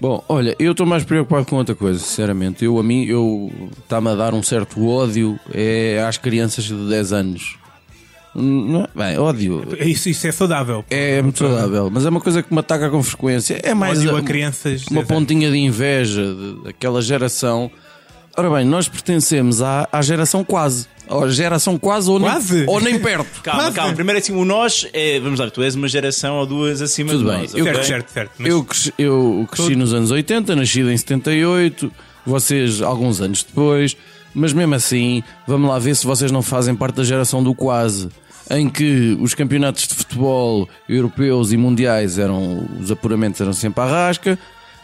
Bom, 0.00 0.24
olha, 0.26 0.56
eu 0.58 0.72
estou 0.72 0.86
mais 0.86 1.04
preocupado 1.04 1.44
com 1.44 1.56
outra 1.56 1.74
coisa, 1.74 1.98
sinceramente. 1.98 2.64
Eu, 2.64 2.78
a 2.78 2.82
mim, 2.82 3.04
eu 3.04 3.52
está-me 3.82 4.08
a 4.08 4.14
dar 4.14 4.32
um 4.32 4.42
certo 4.42 4.84
ódio 4.88 5.38
é, 5.52 6.02
às 6.08 6.16
crianças 6.16 6.64
de 6.64 6.88
10 6.88 7.12
anos. 7.12 7.59
Não, 8.34 8.86
bem, 8.94 9.18
ódio. 9.18 9.64
Isso, 9.80 10.08
isso 10.08 10.26
é 10.26 10.32
saudável. 10.32 10.84
É 10.88 11.20
muito 11.20 11.38
saudável, 11.40 11.90
mas 11.92 12.06
é 12.06 12.08
uma 12.10 12.20
coisa 12.20 12.42
que 12.42 12.52
me 12.52 12.60
ataca 12.60 12.88
com 12.88 13.02
frequência. 13.02 13.58
É 13.62 13.74
mais 13.74 13.98
ódio 14.00 14.16
a, 14.16 14.18
a 14.20 14.22
crianças. 14.22 14.86
Uma 14.86 15.04
pontinha 15.04 15.50
de 15.50 15.56
inveja 15.58 16.22
daquela 16.64 17.02
geração. 17.02 17.70
Ora 18.36 18.48
bem, 18.48 18.64
nós 18.64 18.88
pertencemos 18.88 19.60
à, 19.60 19.88
à 19.90 20.00
geração 20.00 20.44
quase. 20.44 20.86
Ou 21.08 21.28
geração 21.28 21.76
quase 21.76 22.08
ou, 22.08 22.20
Quase? 22.20 22.58
Nem, 22.58 22.68
ou 22.68 22.80
nem 22.80 22.96
perto. 23.00 23.26
Calma, 23.42 23.62
Quase. 23.64 23.74
calma. 23.74 23.94
Primeiro 23.94 24.20
assim, 24.20 24.32
o 24.32 24.44
nós 24.44 24.86
é. 24.92 25.18
Vamos 25.18 25.40
lá, 25.40 25.50
tu 25.50 25.60
és 25.60 25.74
uma 25.74 25.88
geração 25.88 26.36
ou 26.36 26.46
duas 26.46 26.80
acima 26.80 27.10
Tudo 27.10 27.24
de 27.24 27.30
bem, 27.30 27.38
nós. 27.40 27.54
eu-? 27.54 27.64
Certo, 27.64 27.84
certo, 27.84 28.08
certo. 28.12 28.30
Mas 28.38 28.48
Eu 28.48 28.62
cresci, 28.64 28.94
eu 28.96 29.48
cresci 29.50 29.74
nos 29.74 29.92
anos 29.92 30.12
80, 30.12 30.54
nascido 30.54 30.88
em 30.92 30.96
78, 30.96 31.90
vocês 32.24 32.80
alguns 32.80 33.20
anos 33.20 33.42
depois, 33.42 33.96
mas 34.34 34.52
mesmo 34.52 34.74
assim, 34.74 35.22
vamos 35.46 35.68
lá 35.68 35.78
ver 35.78 35.94
se 35.96 36.06
vocês 36.06 36.30
não 36.30 36.42
fazem 36.42 36.74
parte 36.74 36.96
da 36.96 37.04
geração 37.04 37.42
do 37.42 37.54
quase, 37.54 38.08
em 38.50 38.68
que 38.68 39.16
os 39.20 39.34
campeonatos 39.34 39.86
de 39.86 39.94
futebol 39.94 40.68
europeus 40.88 41.52
e 41.52 41.56
mundiais 41.56 42.18
eram, 42.18 42.66
os 42.80 42.90
apuramentos 42.90 43.40
eram 43.40 43.52
sempre 43.52 43.82
à 43.82 43.86
rasca, 43.86 44.38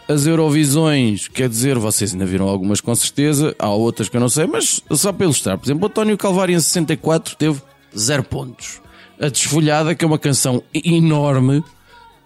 as 0.08 0.24
Eurovisões, 0.24 1.26
quer 1.26 1.48
dizer, 1.48 1.76
vocês 1.78 2.12
ainda 2.12 2.24
viram 2.24 2.48
algumas 2.48 2.80
com 2.80 2.94
certeza, 2.94 3.54
há 3.58 3.70
outras 3.70 4.08
que 4.08 4.16
eu 4.16 4.20
não 4.20 4.28
sei, 4.28 4.46
mas 4.46 4.80
só 4.92 5.12
para 5.12 5.24
ilustrar, 5.24 5.58
por 5.58 5.66
exemplo, 5.66 5.88
António 5.88 6.16
Calvário 6.16 6.54
em 6.54 6.60
64 6.60 7.34
teve 7.36 7.60
zero 7.96 8.22
pontos. 8.22 8.80
A 9.20 9.28
Desfolhada, 9.28 9.94
que 9.94 10.04
é 10.04 10.06
uma 10.06 10.18
canção 10.18 10.62
enorme, 10.72 11.64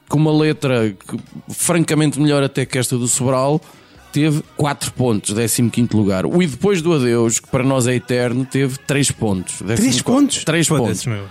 com 0.08 0.18
uma 0.18 0.32
letra 0.36 0.90
que, 0.90 1.16
francamente 1.54 2.20
melhor 2.20 2.42
até 2.42 2.66
que 2.66 2.76
esta 2.76 2.98
do 2.98 3.08
Sobral, 3.08 3.60
teve 4.12 4.42
4 4.56 4.92
pontos, 4.92 5.34
15 5.34 5.88
lugar. 5.94 6.26
O 6.26 6.42
E 6.42 6.46
depois 6.46 6.82
do 6.82 6.92
Adeus, 6.92 7.38
que 7.38 7.48
para 7.48 7.64
nós 7.64 7.86
é 7.86 7.94
eterno, 7.94 8.44
teve 8.44 8.78
3 8.78 9.10
pontos. 9.12 9.58
3 9.58 10.02
pontos? 10.02 10.44
3 10.44 10.66
Foda-se, 10.66 11.04
pontos. 11.04 11.30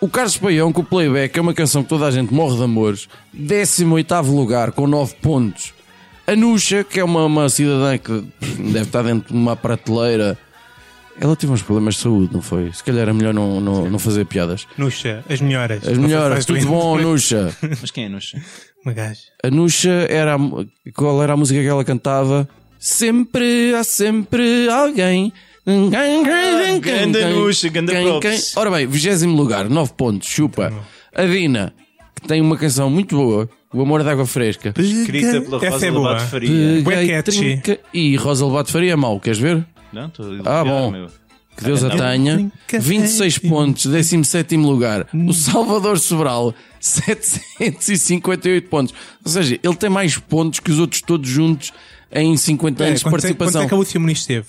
O 0.00 0.08
Carlos 0.08 0.36
Paião, 0.36 0.72
com 0.72 0.82
o 0.82 0.84
Playback, 0.84 1.38
é 1.38 1.40
uma 1.40 1.54
canção 1.54 1.82
que 1.82 1.88
toda 1.88 2.06
a 2.06 2.10
gente 2.10 2.32
morre 2.32 2.56
de 2.56 2.62
amores. 2.62 3.08
18 3.32 4.14
lugar, 4.26 4.72
com 4.72 4.86
9 4.86 5.14
pontos. 5.22 5.72
A 6.26 6.34
Nuxa, 6.34 6.84
que 6.84 7.00
é 7.00 7.04
uma, 7.04 7.24
uma 7.24 7.48
cidadã 7.48 7.96
que 7.98 8.24
deve 8.58 8.82
estar 8.82 9.02
dentro 9.02 9.32
de 9.32 9.38
uma 9.38 9.56
prateleira. 9.56 10.38
Ela 11.20 11.36
teve 11.36 11.52
uns 11.52 11.62
problemas 11.62 11.94
de 11.94 12.00
saúde, 12.00 12.32
não 12.34 12.42
foi? 12.42 12.72
Se 12.72 12.82
calhar 12.82 13.08
é 13.08 13.12
melhor 13.12 13.32
não, 13.32 13.60
não, 13.60 13.88
não 13.88 13.98
fazer 13.98 14.24
piadas. 14.26 14.66
Nuxa, 14.76 15.24
as 15.28 15.40
melhoras. 15.40 15.86
As 15.86 15.96
faz 15.96 16.44
tudo 16.44 16.66
bom, 16.66 16.98
Nuxa? 16.98 17.56
Mas 17.80 17.90
quem 17.90 18.04
é 18.04 18.08
nos? 18.08 18.34
Uma 18.84 18.92
gaja. 18.92 19.20
A 19.42 19.50
Nuxa 19.50 20.06
era. 20.10 20.34
a 20.34 20.38
Qual 20.94 21.22
era 21.22 21.32
a 21.32 21.36
música 21.36 21.60
que 21.60 21.66
ela 21.66 21.84
cantava? 21.84 22.48
Sempre 22.78 23.74
há 23.74 23.84
sempre 23.84 24.68
alguém. 24.68 25.32
ganda 26.82 27.28
Nuxa, 27.30 27.68
ganda 27.68 27.92
Quem- 27.92 28.04
props. 28.04 28.20
quem- 28.52 28.60
Ora 28.62 28.70
bem, 28.70 28.86
vigésimo 28.86 29.36
lugar, 29.36 29.68
9 29.68 29.92
pontos, 29.96 30.28
chupa. 30.28 30.72
A 31.14 31.24
Dina, 31.24 31.72
que 32.20 32.26
tem 32.28 32.40
uma 32.40 32.56
canção 32.56 32.90
muito 32.90 33.16
boa, 33.16 33.48
O 33.72 33.80
Amor 33.82 34.02
de 34.04 34.08
Água 34.10 34.24
Fresca. 34.26 34.72
Escrita 34.78 35.40
pela 35.40 35.58
Rosa 35.58 35.86
é 35.86 35.90
boa. 35.90 36.08
Lobato 36.10 36.26
Faria. 36.30 36.82
Peguei, 36.84 37.22
trinca- 37.22 37.78
E 37.92 38.14
Rosa 38.16 38.44
Lobato 38.44 38.70
Faria 38.70 38.92
é 38.92 38.96
mau, 38.96 39.18
queres 39.18 39.38
ver? 39.38 39.64
Não, 39.94 40.06
estou 40.06 40.26
Ah, 40.44 40.64
bom. 40.64 40.90
meu. 40.90 41.06
Que 41.56 41.62
Deus 41.64 41.84
a 41.84 41.90
tenha. 41.90 42.34
Trinca- 42.66 42.80
26 42.80 43.38
pontos, 43.38 43.86
17 43.86 44.56
lugar. 44.56 45.06
O 45.14 45.32
Salvador 45.32 45.98
Sobral, 46.00 46.52
758 46.80 48.68
pontos. 48.68 48.94
Ou 49.24 49.30
seja, 49.30 49.58
ele 49.62 49.76
tem 49.76 49.88
mais 49.90 50.16
pontos 50.18 50.60
que 50.60 50.70
os 50.70 50.78
outros 50.78 51.00
todos 51.00 51.28
juntos 51.28 51.72
em 52.12 52.36
50 52.36 52.82
É, 52.82 52.88
anos 52.88 52.98
de 53.00 53.04
quanto, 53.04 53.14
é, 53.14 53.20
quanto 53.20 53.36
participação. 53.38 53.62
é 53.62 53.68
que 53.68 53.74
a 53.74 53.76
Lúcia 53.76 54.00
Muniz 54.00 54.26
teve? 54.26 54.46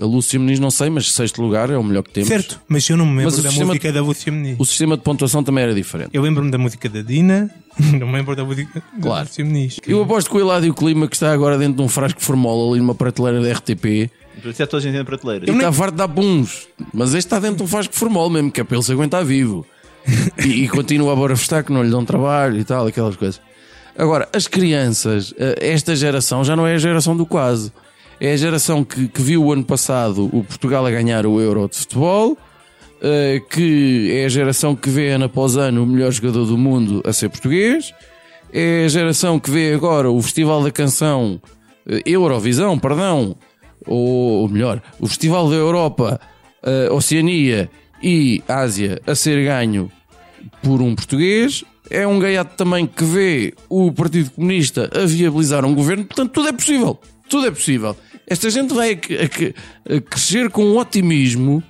A 0.00 0.04
Lúcia 0.04 0.40
Muniz 0.40 0.58
não 0.58 0.70
sei, 0.72 0.90
mas 0.90 1.10
sexto 1.12 1.40
lugar 1.40 1.70
é 1.70 1.76
o 1.76 1.82
melhor 1.82 2.02
que 2.02 2.10
temos. 2.10 2.28
Certo, 2.28 2.60
mas 2.68 2.88
eu 2.88 2.96
não 2.96 3.06
me 3.06 3.18
lembro 3.18 3.30
da 3.36 3.42
sistema- 3.48 3.66
música 3.66 3.92
da 3.92 4.02
Lúcia 4.02 4.32
Muniz. 4.32 4.56
O 4.58 4.64
sistema 4.64 4.96
de 4.96 5.02
pontuação 5.04 5.44
também 5.44 5.62
era 5.62 5.72
diferente. 5.74 6.10
Eu 6.12 6.22
lembro-me 6.22 6.50
da 6.50 6.58
música 6.58 6.88
da 6.88 7.00
Dina, 7.00 7.48
não 7.98 8.06
me 8.08 8.12
lembro 8.12 8.34
da 8.34 8.44
música 8.44 8.82
Claro. 9.00 9.24
da 9.24 9.28
Lúcia 9.30 9.44
Muniz. 9.44 9.76
Eu 9.86 10.02
aposto 10.02 10.30
que 10.30 10.36
o 10.36 10.40
Eladio 10.40 10.74
Clima, 10.74 11.06
que 11.06 11.14
está 11.14 11.32
agora 11.32 11.56
dentro 11.58 11.76
de 11.76 11.82
um 11.82 11.88
frasco 11.88 12.18
de 12.18 12.24
formol 12.26 12.70
ali 12.72 12.80
numa 12.80 12.94
prateleira 12.94 13.40
da 13.40 13.52
RTP, 13.52 14.10
Parecia 14.44 14.66
toda 14.66 14.82
a 14.82 14.82
gente 14.82 14.98
na 14.98 15.04
prateleira. 15.06 15.50
e 15.50 15.54
está 15.54 15.72
farto 15.72 15.92
de 15.92 15.96
dar 15.96 16.08
puns. 16.08 16.68
Mas 16.92 17.08
este 17.08 17.20
está 17.26 17.38
dentro 17.38 17.56
de 17.56 17.62
um 17.62 17.66
frasco 17.66 17.94
de 17.94 17.98
formol 17.98 18.28
mesmo, 18.28 18.52
que 18.52 18.60
é 18.60 18.64
para 18.64 18.76
ele 18.76 18.84
se 18.84 18.92
aguentar 18.92 19.24
vivo. 19.24 19.66
E, 20.38 20.64
e 20.64 20.68
continua 20.68 21.14
a 21.14 21.16
borafestar 21.16 21.64
que 21.64 21.72
não 21.72 21.82
lhe 21.82 21.88
dão 21.88 22.04
trabalho 22.04 22.58
e 22.60 22.64
tal, 22.64 22.86
aquelas 22.86 23.16
coisas. 23.16 23.40
Agora, 23.96 24.28
as 24.34 24.46
crianças, 24.46 25.32
eh, 25.38 25.70
esta 25.72 25.96
geração 25.96 26.44
já 26.44 26.54
não 26.54 26.66
é 26.66 26.74
a 26.74 26.78
geração 26.78 27.16
do 27.16 27.24
quase. 27.24 27.72
É 28.20 28.32
a 28.32 28.36
geração 28.36 28.84
que, 28.84 29.08
que 29.08 29.22
viu 29.22 29.44
o 29.44 29.50
ano 29.50 29.64
passado 29.64 30.28
o 30.30 30.44
Portugal 30.44 30.84
a 30.84 30.90
ganhar 30.90 31.24
o 31.24 31.40
Euro 31.40 31.66
de 31.66 31.78
futebol, 31.78 32.36
eh, 33.00 33.40
que 33.48 34.10
é 34.12 34.26
a 34.26 34.28
geração 34.28 34.76
que 34.76 34.90
vê 34.90 35.12
ano 35.12 35.24
após 35.24 35.56
ano 35.56 35.84
o 35.84 35.86
melhor 35.86 36.12
jogador 36.12 36.44
do 36.44 36.58
mundo 36.58 37.02
a 37.06 37.12
ser 37.14 37.30
português, 37.30 37.94
é 38.52 38.84
a 38.84 38.88
geração 38.88 39.40
que 39.40 39.50
vê 39.50 39.72
agora 39.72 40.10
o 40.10 40.20
Festival 40.20 40.62
da 40.62 40.70
Canção, 40.70 41.40
eh, 41.88 42.02
Eurovisão, 42.04 42.78
perdão, 42.78 43.34
ou, 43.86 44.48
melhor, 44.48 44.82
o 45.00 45.06
Festival 45.06 45.48
da 45.50 45.56
Europa, 45.56 46.20
Oceania 46.92 47.70
e 48.02 48.42
Ásia 48.48 49.00
a 49.06 49.14
ser 49.14 49.44
ganho 49.44 49.90
por 50.62 50.80
um 50.80 50.94
português. 50.94 51.64
É 51.90 52.06
um 52.06 52.18
gaiato 52.18 52.56
também 52.56 52.86
que 52.86 53.04
vê 53.04 53.54
o 53.68 53.92
Partido 53.92 54.30
Comunista 54.30 54.90
a 54.94 55.04
viabilizar 55.04 55.64
um 55.64 55.74
governo. 55.74 56.04
Portanto, 56.04 56.30
tudo 56.32 56.48
é 56.48 56.52
possível. 56.52 56.98
Tudo 57.28 57.46
é 57.46 57.50
possível. 57.50 57.94
Esta 58.26 58.48
gente 58.48 58.72
vai 58.72 58.92
a, 58.92 58.94
a- 58.94 59.96
a 59.96 60.00
crescer 60.00 60.48
com 60.50 60.64
um 60.64 60.78
otimismo 60.78 61.62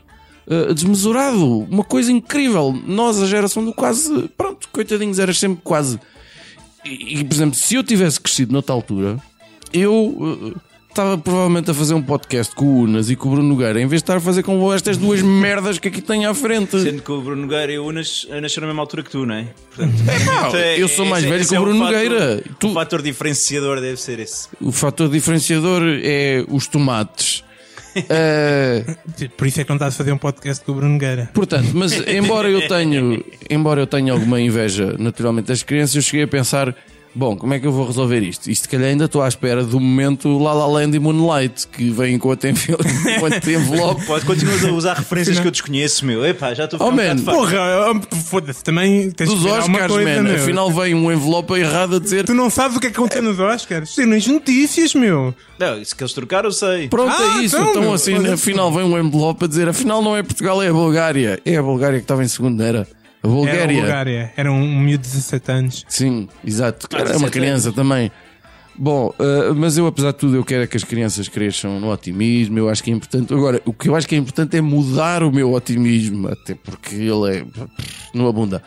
eh, 0.49 0.73
desmesurado. 0.73 1.61
Uma 1.69 1.83
coisa 1.83 2.13
incrível. 2.13 2.73
Nós, 2.87 3.21
a 3.21 3.27
geração 3.27 3.65
do 3.65 3.73
quase. 3.73 4.29
Pronto, 4.37 4.69
coitadinhos, 4.71 5.19
era 5.19 5.35
sempre 5.35 5.61
quase. 5.65 5.99
E, 6.85 7.19
e, 7.19 7.25
por 7.25 7.35
exemplo, 7.35 7.57
se 7.57 7.75
eu 7.75 7.83
tivesse 7.83 8.21
crescido 8.21 8.53
noutra 8.53 8.73
altura, 8.73 9.19
eu 9.73 10.53
eh, 10.55 10.61
estava 10.95 11.19
provavelmente 11.19 11.71
a 11.71 11.75
fazer 11.75 11.93
um 11.95 12.03
podcast 12.03 12.55
com 12.55 12.65
o 12.67 12.81
Unas 12.83 13.11
e 13.11 13.17
com 13.17 13.29
o 13.29 13.33
Bruno 13.33 13.49
Nogueira, 13.49 13.81
em 13.81 13.87
vez 13.87 14.01
de 14.01 14.05
estar 14.05 14.17
a 14.17 14.21
fazer 14.21 14.43
com 14.45 14.73
estas 14.73 14.97
duas 14.97 15.21
merdas 15.23 15.79
que 15.79 15.89
aqui 15.89 16.01
tenho 16.01 16.31
à 16.31 16.35
frente. 16.35 16.81
Sendo 16.81 17.03
que 17.03 17.11
o 17.11 17.21
Bruno 17.21 17.43
Nogueira 17.43 17.73
e 17.73 17.79
o 17.79 17.87
Unas 17.87 18.27
nasceram 18.41 18.63
na 18.69 18.73
mesma 18.73 18.83
altura 18.83 19.03
que 19.03 19.11
tu, 19.11 19.27
não 19.27 19.35
é? 19.35 19.49
Portanto, 19.75 19.95
pá, 20.53 20.59
eu 20.79 20.87
sou 20.89 21.05
mais 21.05 21.25
esse- 21.25 21.31
velho 21.31 21.41
esse 21.43 21.51
que 21.51 21.57
o 21.57 21.59
é 21.59 21.61
Bruno 21.65 21.79
fator- 21.81 21.93
Nogueira. 21.95 22.43
Tu- 22.61 22.69
O 22.71 22.75
fator 22.75 23.03
diferenciador 23.03 23.81
deve 23.81 24.01
ser 24.01 24.19
esse. 24.21 24.49
O 24.61 24.71
fator 24.71 25.09
diferenciador 25.09 25.83
é 26.03 26.45
os 26.49 26.67
tomates. 26.69 27.43
Eh, 28.09 28.85
Por 29.37 29.47
isso 29.47 29.61
é 29.61 29.65
que 29.65 29.71
não 29.71 29.77
estás 29.77 29.95
a 29.95 29.97
fazer 29.97 30.11
um 30.11 30.19
podcast 30.19 30.65
com 30.65 30.73
o 30.73 30.75
Bruno 30.75 30.99
Gueira. 30.99 31.31
portanto, 31.33 31.69
mas 31.75 31.93
embora 32.09 32.49
eu 32.49 32.67
tenho, 32.67 33.25
embora 33.49 33.81
eu 33.83 33.87
tenha 33.87 34.13
alguma 34.13 34.41
inveja 34.41 34.97
naturalmente 34.99 35.47
das 35.47 35.63
crianças, 35.63 35.95
eu 35.95 36.03
cheguei 36.03 36.25
a 36.25 36.29
pensar, 36.29 36.75
bom, 37.15 37.37
como 37.37 37.55
é 37.55 37.61
que 37.61 37.67
eu 37.67 37.73
vou 37.73 37.87
resolver 37.87 38.21
isto? 38.21 38.51
Isto 38.51 38.63
se 38.65 38.69
calhar 38.69 38.89
ainda 38.89 39.05
estou 39.05 39.23
à 39.23 39.29
espera 39.29 39.63
do 39.65 39.79
momento 39.81 40.37
La 40.39 40.53
La 40.53 40.67
Land 40.67 40.97
e 40.97 41.01
Moonlight, 41.01 41.67
que 41.69 41.91
vem 41.91 42.19
com 42.19 42.31
a 42.33 42.35
envelope. 42.35 44.05
Pode, 44.07 44.25
continuas 44.25 44.65
a 44.65 44.71
usar 44.73 44.95
referências 44.95 45.39
que 45.39 45.47
eu 45.47 45.51
desconheço, 45.51 46.05
meu. 46.05 46.25
Epá, 46.27 46.53
já 46.55 46.65
estou 46.65 46.81
a 46.81 46.85
Oh, 46.85 46.89
um 46.89 46.93
man. 46.93 47.17
Porra, 47.19 47.57
oh, 48.13 48.17
foda-se, 48.17 48.63
também 48.65 49.11
tens 49.11 49.29
Dos 49.31 49.45
Oscars, 49.45 49.87
coisa, 49.93 50.23
man. 50.23 50.23
meu. 50.23 50.35
Afinal 50.37 50.71
vem 50.71 50.95
um 50.95 51.11
envelope 51.13 51.53
errado 51.55 51.97
a 51.97 51.99
dizer 52.01 52.25
Tu 52.25 52.35
não 52.35 52.51
sabes 52.51 52.77
o 52.77 52.81
que 52.81 52.89
é 52.89 52.91
que 52.91 52.97
aconteceu 52.97 53.23
nos 53.23 53.39
Oscars? 53.39 53.95
Sim, 53.95 54.07
nas 54.07 54.27
notícias, 54.27 54.95
meu. 54.95 55.35
Não, 55.59 55.81
isso 55.81 55.95
que 55.97 56.03
eles 56.03 56.13
trocaram, 56.13 56.49
eu 56.49 56.53
sei. 56.53 56.89
Pronto, 56.89 57.13
Ah, 57.13 57.39
é 57.41 57.45
isso. 57.45 57.57
então, 57.57 57.71
Então, 57.71 57.93
assim, 57.95 58.17
afinal 58.27 58.73
vem 58.73 58.83
um 58.85 58.99
envelope 58.99 59.45
a 59.45 59.49
dizer: 59.49 59.69
afinal 59.69 60.03
não 60.03 60.17
é 60.17 60.23
Portugal, 60.23 60.63
é 60.63 60.69
a 60.69 60.73
Bulgária. 60.73 61.41
É 61.45 61.57
a 61.57 61.63
Bulgária 61.63 61.99
que 61.99 62.05
estava 62.05 62.25
em 62.25 62.29
segundo, 62.29 62.59
não 62.59 62.65
era? 62.65 62.89
Era 63.25 63.33
Bulgária. 63.33 63.81
Bulgária. 63.81 64.33
Era 64.37 64.53
um, 64.53 64.63
um 64.63 64.81
miúdo 64.81 65.03
de 65.03 65.09
17 65.09 65.53
anos. 65.53 65.85
Sim, 65.89 66.29
exato. 66.45 66.87
Ah, 66.93 66.99
Era 66.99 67.05
uma 67.17 67.31
17 67.31 67.33
criança 67.33 67.73
também. 67.73 68.13
Bom, 68.77 69.15
eh, 69.19 69.53
mas 69.55 69.79
eu, 69.79 69.87
apesar 69.87 70.13
de 70.13 70.19
tudo, 70.19 70.37
eu 70.37 70.45
quero 70.45 70.65
é 70.65 70.67
que 70.67 70.77
as 70.77 70.85
crianças 70.85 71.29
cresçam 71.29 71.81
no 71.81 71.91
otimismo. 71.91 72.59
Eu 72.59 72.69
acho 72.69 72.83
que 72.83 72.91
é 72.91 72.95
importante. 72.95 73.33
Agora, 73.33 73.63
o 73.65 73.73
que 73.73 73.89
eu 73.89 73.97
acho 73.97 74.07
que 74.07 74.15
é 74.15 74.19
importante 74.19 74.57
é 74.57 74.61
mudar 74.61 75.23
o 75.23 75.33
meu 75.33 75.53
otimismo, 75.55 76.29
até 76.29 76.55
porque 76.55 76.97
ele 76.97 77.39
é. 77.39 77.47
não 78.13 78.27
abunda. 78.27 78.63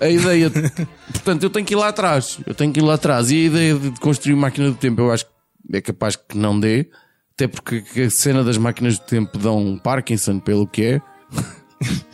A 0.00 0.08
ideia. 0.08 0.50
portanto, 1.10 1.44
eu 1.44 1.50
tenho 1.50 1.64
que 1.64 1.72
ir 1.72 1.76
lá 1.76 1.88
atrás. 1.88 2.38
Eu 2.46 2.54
tenho 2.54 2.72
que 2.72 2.80
ir 2.80 2.82
lá 2.82 2.94
atrás. 2.94 3.30
E 3.30 3.36
a 3.36 3.46
ideia 3.46 3.74
de 3.74 3.90
construir 4.00 4.34
máquina 4.34 4.68
do 4.68 4.76
tempo, 4.76 5.00
eu 5.00 5.12
acho 5.12 5.24
que 5.24 5.76
é 5.76 5.80
capaz 5.80 6.14
que 6.14 6.36
não 6.36 6.58
dê. 6.58 6.88
Até 7.34 7.46
porque 7.46 8.02
a 8.02 8.10
cena 8.10 8.42
das 8.42 8.58
máquinas 8.58 8.98
do 8.98 9.06
tempo 9.06 9.38
dão 9.38 9.80
Parkinson, 9.82 10.40
pelo 10.40 10.66
que 10.66 10.84
é. 10.84 11.02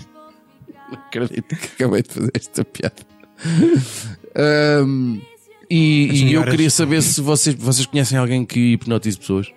Não 0.96 1.02
acredito 1.06 1.56
que 1.56 1.66
acabei 1.82 2.02
de 2.02 2.08
fazer 2.10 2.30
esta 2.34 2.64
piada. 2.64 2.94
Ahm, 4.36 5.20
e, 5.70 6.24
e 6.26 6.32
eu 6.34 6.44
queria 6.44 6.70
saber 6.70 7.02
se 7.02 7.20
vocês, 7.20 7.54
vocês 7.56 7.86
conhecem 7.86 8.18
alguém 8.18 8.44
que 8.44 8.72
hipnotize 8.74 9.18
pessoas. 9.18 9.50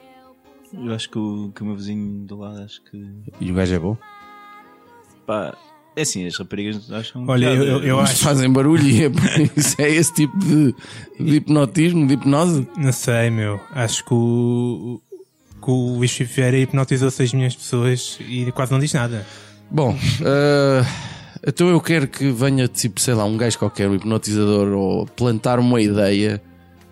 Eu 0.74 0.94
acho 0.94 1.10
que 1.10 1.18
o, 1.18 1.52
que 1.56 1.62
o 1.62 1.66
meu 1.66 1.76
vizinho 1.76 2.26
do 2.26 2.38
lado, 2.38 2.62
acho 2.62 2.82
que. 2.84 3.06
E 3.40 3.52
o 3.52 3.56
gajo 3.56 3.74
é 3.74 3.80
bom. 3.80 3.98
Pá, 5.26 5.58
é 5.96 6.02
assim, 6.02 6.26
as 6.26 6.38
raparigas 6.38 6.92
acham. 6.92 7.26
Olha, 7.28 7.48
eu- 7.48 7.64
eu- 7.64 7.84
eu 7.84 7.98
Mas 7.98 8.12
acho- 8.12 8.24
fazem 8.24 8.52
barulho 8.52 8.84
e 8.88 9.06
é, 9.06 9.12
isso 9.56 9.76
é 9.82 9.90
esse 9.90 10.14
tipo 10.14 10.38
de, 10.40 10.76
de 11.20 11.36
hipnotismo, 11.38 12.06
de 12.08 12.14
hipnose. 12.14 12.68
Não 12.78 12.92
sei, 12.92 13.30
meu. 13.30 13.60
Acho 13.72 14.04
que 14.06 14.14
o, 14.14 15.02
que 15.62 15.70
o 15.72 15.96
Luís 15.98 16.12
Filipe 16.12 16.36
Vieira 16.36 16.58
hipnotizou 16.60 17.10
6 17.12 17.34
milhões 17.34 17.54
de 17.54 17.60
pessoas 17.60 18.20
e 18.28 18.52
quase 18.52 18.72
não 18.72 18.80
diz 18.80 18.94
nada. 18.94 19.26
Bom, 19.72 19.98
ah, 20.26 20.86
então 21.48 21.70
eu 21.70 21.80
quero 21.82 22.08
que 22.08 22.30
venha, 22.32 22.68
tipo, 22.68 23.00
sei 23.00 23.14
lá, 23.14 23.24
um 23.26 23.38
gajo 23.38 23.58
qualquer, 23.58 23.88
um 23.90 23.96
hipnotizador, 23.96 24.68
ou 24.78 25.06
plantar 25.06 25.58
uma 25.60 25.82
ideia 25.82 26.42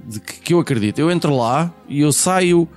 de 0.07 0.19
que, 0.19 0.33
que 0.39 0.53
eu 0.53 0.59
acredito. 0.59 0.99
Eu 0.99 1.11
entro 1.11 1.35
lá 1.35 1.71
e 1.89 2.01
eu 2.01 2.11
saio 2.11 2.67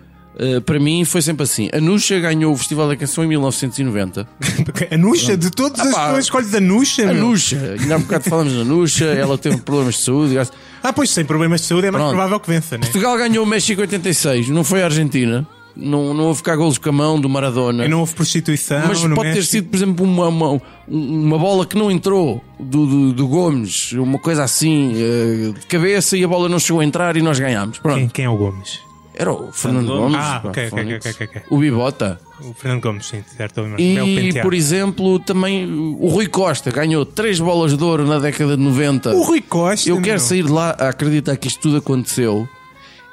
Uh, 0.40 0.60
para 0.60 0.78
mim 0.78 1.04
foi 1.04 1.20
sempre 1.20 1.42
assim. 1.42 1.68
A 1.72 1.80
Nuxa 1.80 2.16
ganhou 2.20 2.52
o 2.52 2.56
Festival 2.56 2.86
da 2.86 2.94
Canção 2.94 3.24
em 3.24 3.26
1990. 3.26 4.24
A 4.88 4.96
Nuxa, 4.96 5.36
de 5.36 5.50
todas 5.50 5.80
as 5.80 5.88
Ah, 5.88 5.92
pá. 5.92 6.04
pessoas 6.06 6.24
escolhes 6.26 6.54
a 6.54 6.60
Nuxa, 6.60 7.02
A 7.10 7.12
meu. 7.12 7.26
Nuxa, 7.26 7.74
ainda 7.80 7.96
há 7.96 7.98
bocado 7.98 8.22
falamos 8.30 8.52
da 8.52 8.62
Nuxa, 8.62 9.04
ela 9.06 9.36
teve 9.36 9.56
problemas 9.56 9.96
de 9.96 10.02
saúde. 10.02 10.34
gasto- 10.34 10.56
Ah, 10.80 10.92
pois 10.92 11.10
sem 11.10 11.24
problemas 11.24 11.62
de 11.62 11.66
saúde 11.66 11.88
é 11.88 11.90
mais 11.90 12.02
Pronto. 12.04 12.14
provável 12.14 12.38
que 12.38 12.48
vença, 12.50 12.76
né? 12.76 12.82
Portugal 12.84 13.18
ganhou 13.18 13.44
o 13.44 13.48
México 13.48 13.80
86, 13.80 14.48
não 14.48 14.62
foi 14.62 14.80
a 14.82 14.84
Argentina. 14.84 15.44
Não, 15.78 16.12
não 16.12 16.24
houve 16.24 16.42
cá 16.42 16.56
golos 16.56 16.76
com 16.76 16.88
a 16.88 16.92
mão 16.92 17.20
do 17.20 17.28
Maradona. 17.28 17.84
E 17.84 17.88
não 17.88 18.00
houve 18.00 18.12
prostituição. 18.12 18.82
Mas 18.88 19.00
no 19.04 19.14
pode 19.14 19.30
ter 19.30 19.36
México. 19.36 19.52
sido, 19.52 19.68
por 19.68 19.76
exemplo, 19.76 20.04
uma, 20.04 20.26
uma, 20.26 20.62
uma 20.88 21.38
bola 21.38 21.64
que 21.64 21.76
não 21.76 21.88
entrou 21.88 22.42
do, 22.58 22.84
do, 22.86 23.12
do 23.12 23.28
Gomes, 23.28 23.92
uma 23.92 24.18
coisa 24.18 24.42
assim, 24.42 24.92
eh, 24.96 25.52
de 25.58 25.66
cabeça 25.66 26.16
e 26.16 26.24
a 26.24 26.28
bola 26.28 26.48
não 26.48 26.58
chegou 26.58 26.80
a 26.80 26.84
entrar 26.84 27.16
e 27.16 27.22
nós 27.22 27.38
ganhámos. 27.38 27.78
Pronto. 27.78 27.96
Quem, 27.96 28.08
quem 28.08 28.24
é 28.24 28.28
o 28.28 28.36
Gomes? 28.36 28.80
Era 29.14 29.32
o 29.32 29.50
Fernando 29.52 29.86
Gomes. 29.88 30.00
Gomes. 30.00 30.18
Ah, 30.20 30.40
pá, 30.40 30.48
ok, 30.50 30.66
ok, 30.70 30.96
ok, 30.96 31.10
ok, 31.10 31.26
ok. 31.26 31.42
O 31.50 31.58
Bibota. 31.58 32.20
O 32.40 32.54
Fernando 32.54 32.82
Gomes, 32.82 33.06
sim, 33.06 33.22
certo. 33.36 33.62
Belo 33.62 33.80
E, 33.80 34.40
por 34.40 34.54
exemplo, 34.54 35.18
também 35.18 35.66
o 35.98 36.06
Rui 36.06 36.28
Costa 36.28 36.70
ganhou 36.70 37.04
três 37.04 37.40
bolas 37.40 37.76
de 37.76 37.82
ouro 37.82 38.06
na 38.06 38.20
década 38.20 38.56
de 38.56 38.62
90. 38.62 39.10
O 39.14 39.22
Rui 39.22 39.40
Costa. 39.40 39.88
Eu 39.88 39.96
quero 39.96 40.18
meu. 40.18 40.26
sair 40.26 40.44
de 40.44 40.52
lá 40.52 40.70
a 40.78 40.90
acreditar 40.90 41.36
que 41.36 41.48
isto 41.48 41.60
tudo 41.60 41.78
aconteceu. 41.78 42.48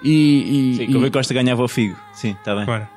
E, 0.06 0.72
e- 0.72 0.76
Sim, 0.78 0.84
e- 0.84 0.88
que 0.88 0.96
o 0.96 1.00
Rui 1.00 1.10
Costa 1.12 1.34
ganhava 1.34 1.64
o 1.64 1.68
Figo. 1.68 1.96
Sim, 2.14 2.36
está 2.40 2.56
bem. 2.56 2.66
Bora. 2.66 2.88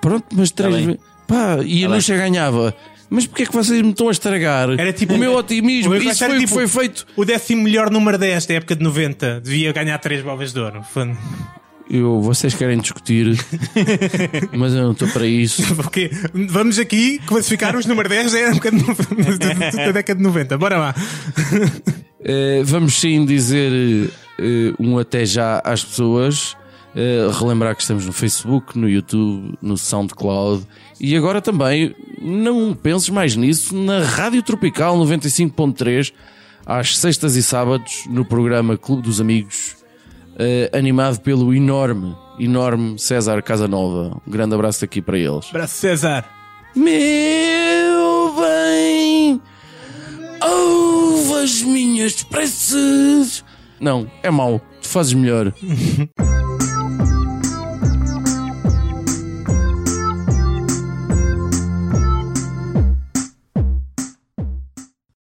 pronto, 0.00 0.24
mas 0.32 0.50
três 0.50 0.72
Tá 0.72 0.76
bem. 0.78 0.86
vezes. 0.86 1.00
Pá, 1.28 1.58
e 1.64 1.84
a 1.84 1.88
Tá 1.88 1.94
Nuxa 1.94 2.16
ganhava. 2.16 2.74
Mas 3.10 3.26
porquê 3.26 3.42
é 3.42 3.46
que 3.46 3.52
vocês 3.52 3.80
me 3.82 3.90
estão 3.90 4.08
a 4.08 4.12
estragar 4.12 4.70
Era 4.78 4.92
tipo- 4.92 5.14
o 5.14 5.18
meu 5.18 5.32
o 5.32 5.36
otimismo? 5.38 5.90
Rui 5.90 5.98
Isso 5.98 6.08
Costa 6.08 6.26
foi 6.26 6.36
o 6.36 6.40
tipo 6.40 6.52
foi 6.54 6.66
feito. 6.66 7.06
O 7.16 7.24
décimo 7.24 7.62
melhor 7.62 7.90
número 7.90 8.16
10 8.18 8.46
da 8.46 8.54
época 8.54 8.74
de 8.74 8.82
90. 8.82 9.40
Devia 9.44 9.72
ganhar 9.72 9.98
três 9.98 10.22
bolas 10.22 10.52
de 10.52 10.58
ouro. 10.58 10.82
Foi- 10.92 11.14
Eu, 11.90 12.20
vocês 12.22 12.54
querem 12.54 12.78
discutir, 12.78 13.36
mas 14.56 14.72
eu 14.72 14.82
não 14.84 14.92
estou 14.92 15.06
para 15.08 15.26
isso. 15.26 15.62
Porque 15.76 16.10
vamos 16.48 16.78
aqui 16.78 17.20
classificar 17.26 17.76
os 17.76 17.84
número 17.84 18.08
10 18.08 18.32
da 18.32 18.38
época 18.38 18.70
de 18.72 19.76
da 19.76 19.92
década 19.92 20.16
de 20.16 20.22
90. 20.24 20.56
Bora 20.58 20.78
lá. 20.78 20.94
Eh, 22.24 22.62
vamos 22.64 22.94
sim 22.98 23.24
dizer 23.26 24.10
um 24.78 24.98
até 24.98 25.24
já 25.24 25.60
às 25.64 25.84
pessoas. 25.84 26.56
Eh, 26.96 27.28
relembrar 27.40 27.74
que 27.74 27.82
estamos 27.82 28.06
no 28.06 28.12
Facebook, 28.12 28.78
no 28.78 28.88
YouTube, 28.88 29.58
no 29.60 29.76
SoundCloud 29.76 30.64
e 31.00 31.16
agora 31.16 31.42
também, 31.42 31.92
não 32.22 32.72
penses 32.72 33.08
mais 33.08 33.34
nisso, 33.34 33.74
na 33.74 34.04
Rádio 34.04 34.40
Tropical 34.44 34.96
95.3, 34.98 36.12
às 36.64 36.96
sextas 36.96 37.34
e 37.34 37.42
sábados, 37.42 38.04
no 38.08 38.24
programa 38.24 38.78
Clube 38.78 39.02
dos 39.02 39.20
Amigos, 39.20 39.74
eh, 40.38 40.70
animado 40.72 41.18
pelo 41.20 41.52
enorme, 41.52 42.16
enorme 42.38 42.96
César 42.96 43.42
Casanova. 43.42 44.20
Um 44.24 44.30
grande 44.30 44.54
abraço 44.54 44.82
daqui 44.82 45.02
para 45.02 45.18
eles. 45.18 45.48
Abraço, 45.50 45.74
César. 45.74 46.24
Meu 46.76 48.34
bem, 48.40 49.40
ouve 50.40 51.42
as 51.42 51.60
minhas 51.60 52.22
preces. 52.22 53.44
Não, 53.80 54.10
é 54.22 54.30
mau, 54.30 54.60
tu 54.80 54.88
fazes 54.88 55.12
melhor. 55.12 55.52